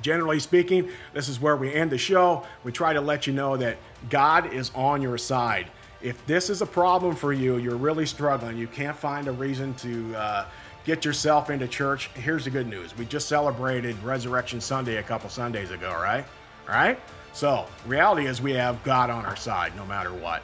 generally 0.00 0.40
speaking, 0.40 0.88
this 1.12 1.28
is 1.28 1.38
where 1.38 1.56
we 1.56 1.72
end 1.72 1.90
the 1.90 1.98
show. 1.98 2.46
We 2.64 2.72
try 2.72 2.94
to 2.94 3.00
let 3.00 3.26
you 3.26 3.34
know 3.34 3.58
that 3.58 3.76
God 4.08 4.52
is 4.54 4.70
on 4.74 5.02
your 5.02 5.18
side. 5.18 5.66
If 6.00 6.24
this 6.26 6.48
is 6.48 6.62
a 6.62 6.66
problem 6.66 7.14
for 7.14 7.32
you, 7.32 7.58
you're 7.58 7.76
really 7.76 8.06
struggling, 8.06 8.56
you 8.56 8.68
can't 8.68 8.96
find 8.96 9.28
a 9.28 9.32
reason 9.32 9.74
to. 9.74 10.16
Uh, 10.16 10.44
get 10.84 11.04
yourself 11.04 11.48
into 11.48 11.68
church. 11.68 12.10
Here's 12.14 12.42
the 12.42 12.50
good 12.50 12.66
news. 12.66 12.96
We 12.98 13.04
just 13.04 13.28
celebrated 13.28 13.96
Resurrection 14.02 14.60
Sunday 14.60 14.96
a 14.96 15.02
couple 15.04 15.30
Sundays 15.30 15.70
ago, 15.70 15.92
right? 15.92 16.24
Right? 16.68 16.98
So, 17.32 17.66
reality 17.86 18.26
is 18.26 18.42
we 18.42 18.52
have 18.52 18.82
God 18.84 19.10
on 19.10 19.24
our 19.24 19.36
side 19.36 19.74
no 19.76 19.86
matter 19.86 20.12
what. 20.12 20.42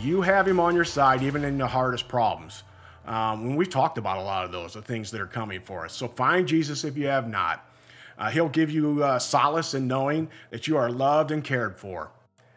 You 0.00 0.22
have 0.22 0.46
Him 0.46 0.60
on 0.60 0.74
your 0.74 0.84
side 0.84 1.22
even 1.22 1.44
in 1.44 1.58
the 1.58 1.66
hardest 1.66 2.08
problems. 2.08 2.62
Um, 3.06 3.46
when 3.46 3.56
we've 3.56 3.70
talked 3.70 3.98
about 3.98 4.18
a 4.18 4.22
lot 4.22 4.44
of 4.44 4.52
those, 4.52 4.74
the 4.74 4.82
things 4.82 5.10
that 5.10 5.20
are 5.20 5.26
coming 5.26 5.60
for 5.60 5.84
us. 5.84 5.94
So, 5.94 6.08
find 6.08 6.46
Jesus 6.46 6.84
if 6.84 6.96
you 6.96 7.06
have 7.08 7.28
not. 7.28 7.64
Uh, 8.18 8.30
he'll 8.30 8.48
give 8.48 8.70
you 8.70 9.02
uh, 9.02 9.18
solace 9.18 9.74
in 9.74 9.86
knowing 9.86 10.28
that 10.50 10.66
you 10.66 10.76
are 10.76 10.90
loved 10.90 11.30
and 11.30 11.42
cared 11.42 11.78
for. 11.78 12.10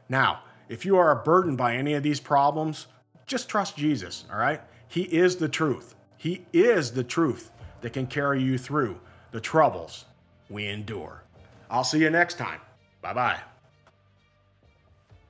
Now, 0.10 0.42
if 0.70 0.86
you 0.86 0.98
are 0.98 1.16
burdened 1.16 1.58
by 1.58 1.76
any 1.76 1.94
of 1.94 2.04
these 2.04 2.20
problems, 2.20 2.88
just 3.28 3.48
trust 3.48 3.78
Jesus, 3.78 4.26
all 4.32 4.40
right? 4.40 4.62
He 4.88 5.04
is 5.04 5.36
the 5.36 5.50
truth. 5.50 5.96
He 6.18 6.46
is 6.54 6.92
the 6.92 7.04
truth 7.04 7.52
that 7.82 7.94
can 7.94 8.08
carry 8.08 8.42
you 8.42 8.58
through 8.58 9.00
the 9.32 9.40
troubles 9.40 10.06
we 10.50 10.68
endure. 10.68 11.24
I'll 11.70 11.84
see 11.84 12.00
you 12.00 12.10
next 12.10 12.38
time. 12.38 12.60
Bye 13.02 13.14
bye. 13.14 13.40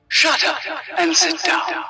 Shut 0.08 0.44
up 0.44 0.58
and 0.98 1.16
sit 1.16 1.42
down. 1.42 1.84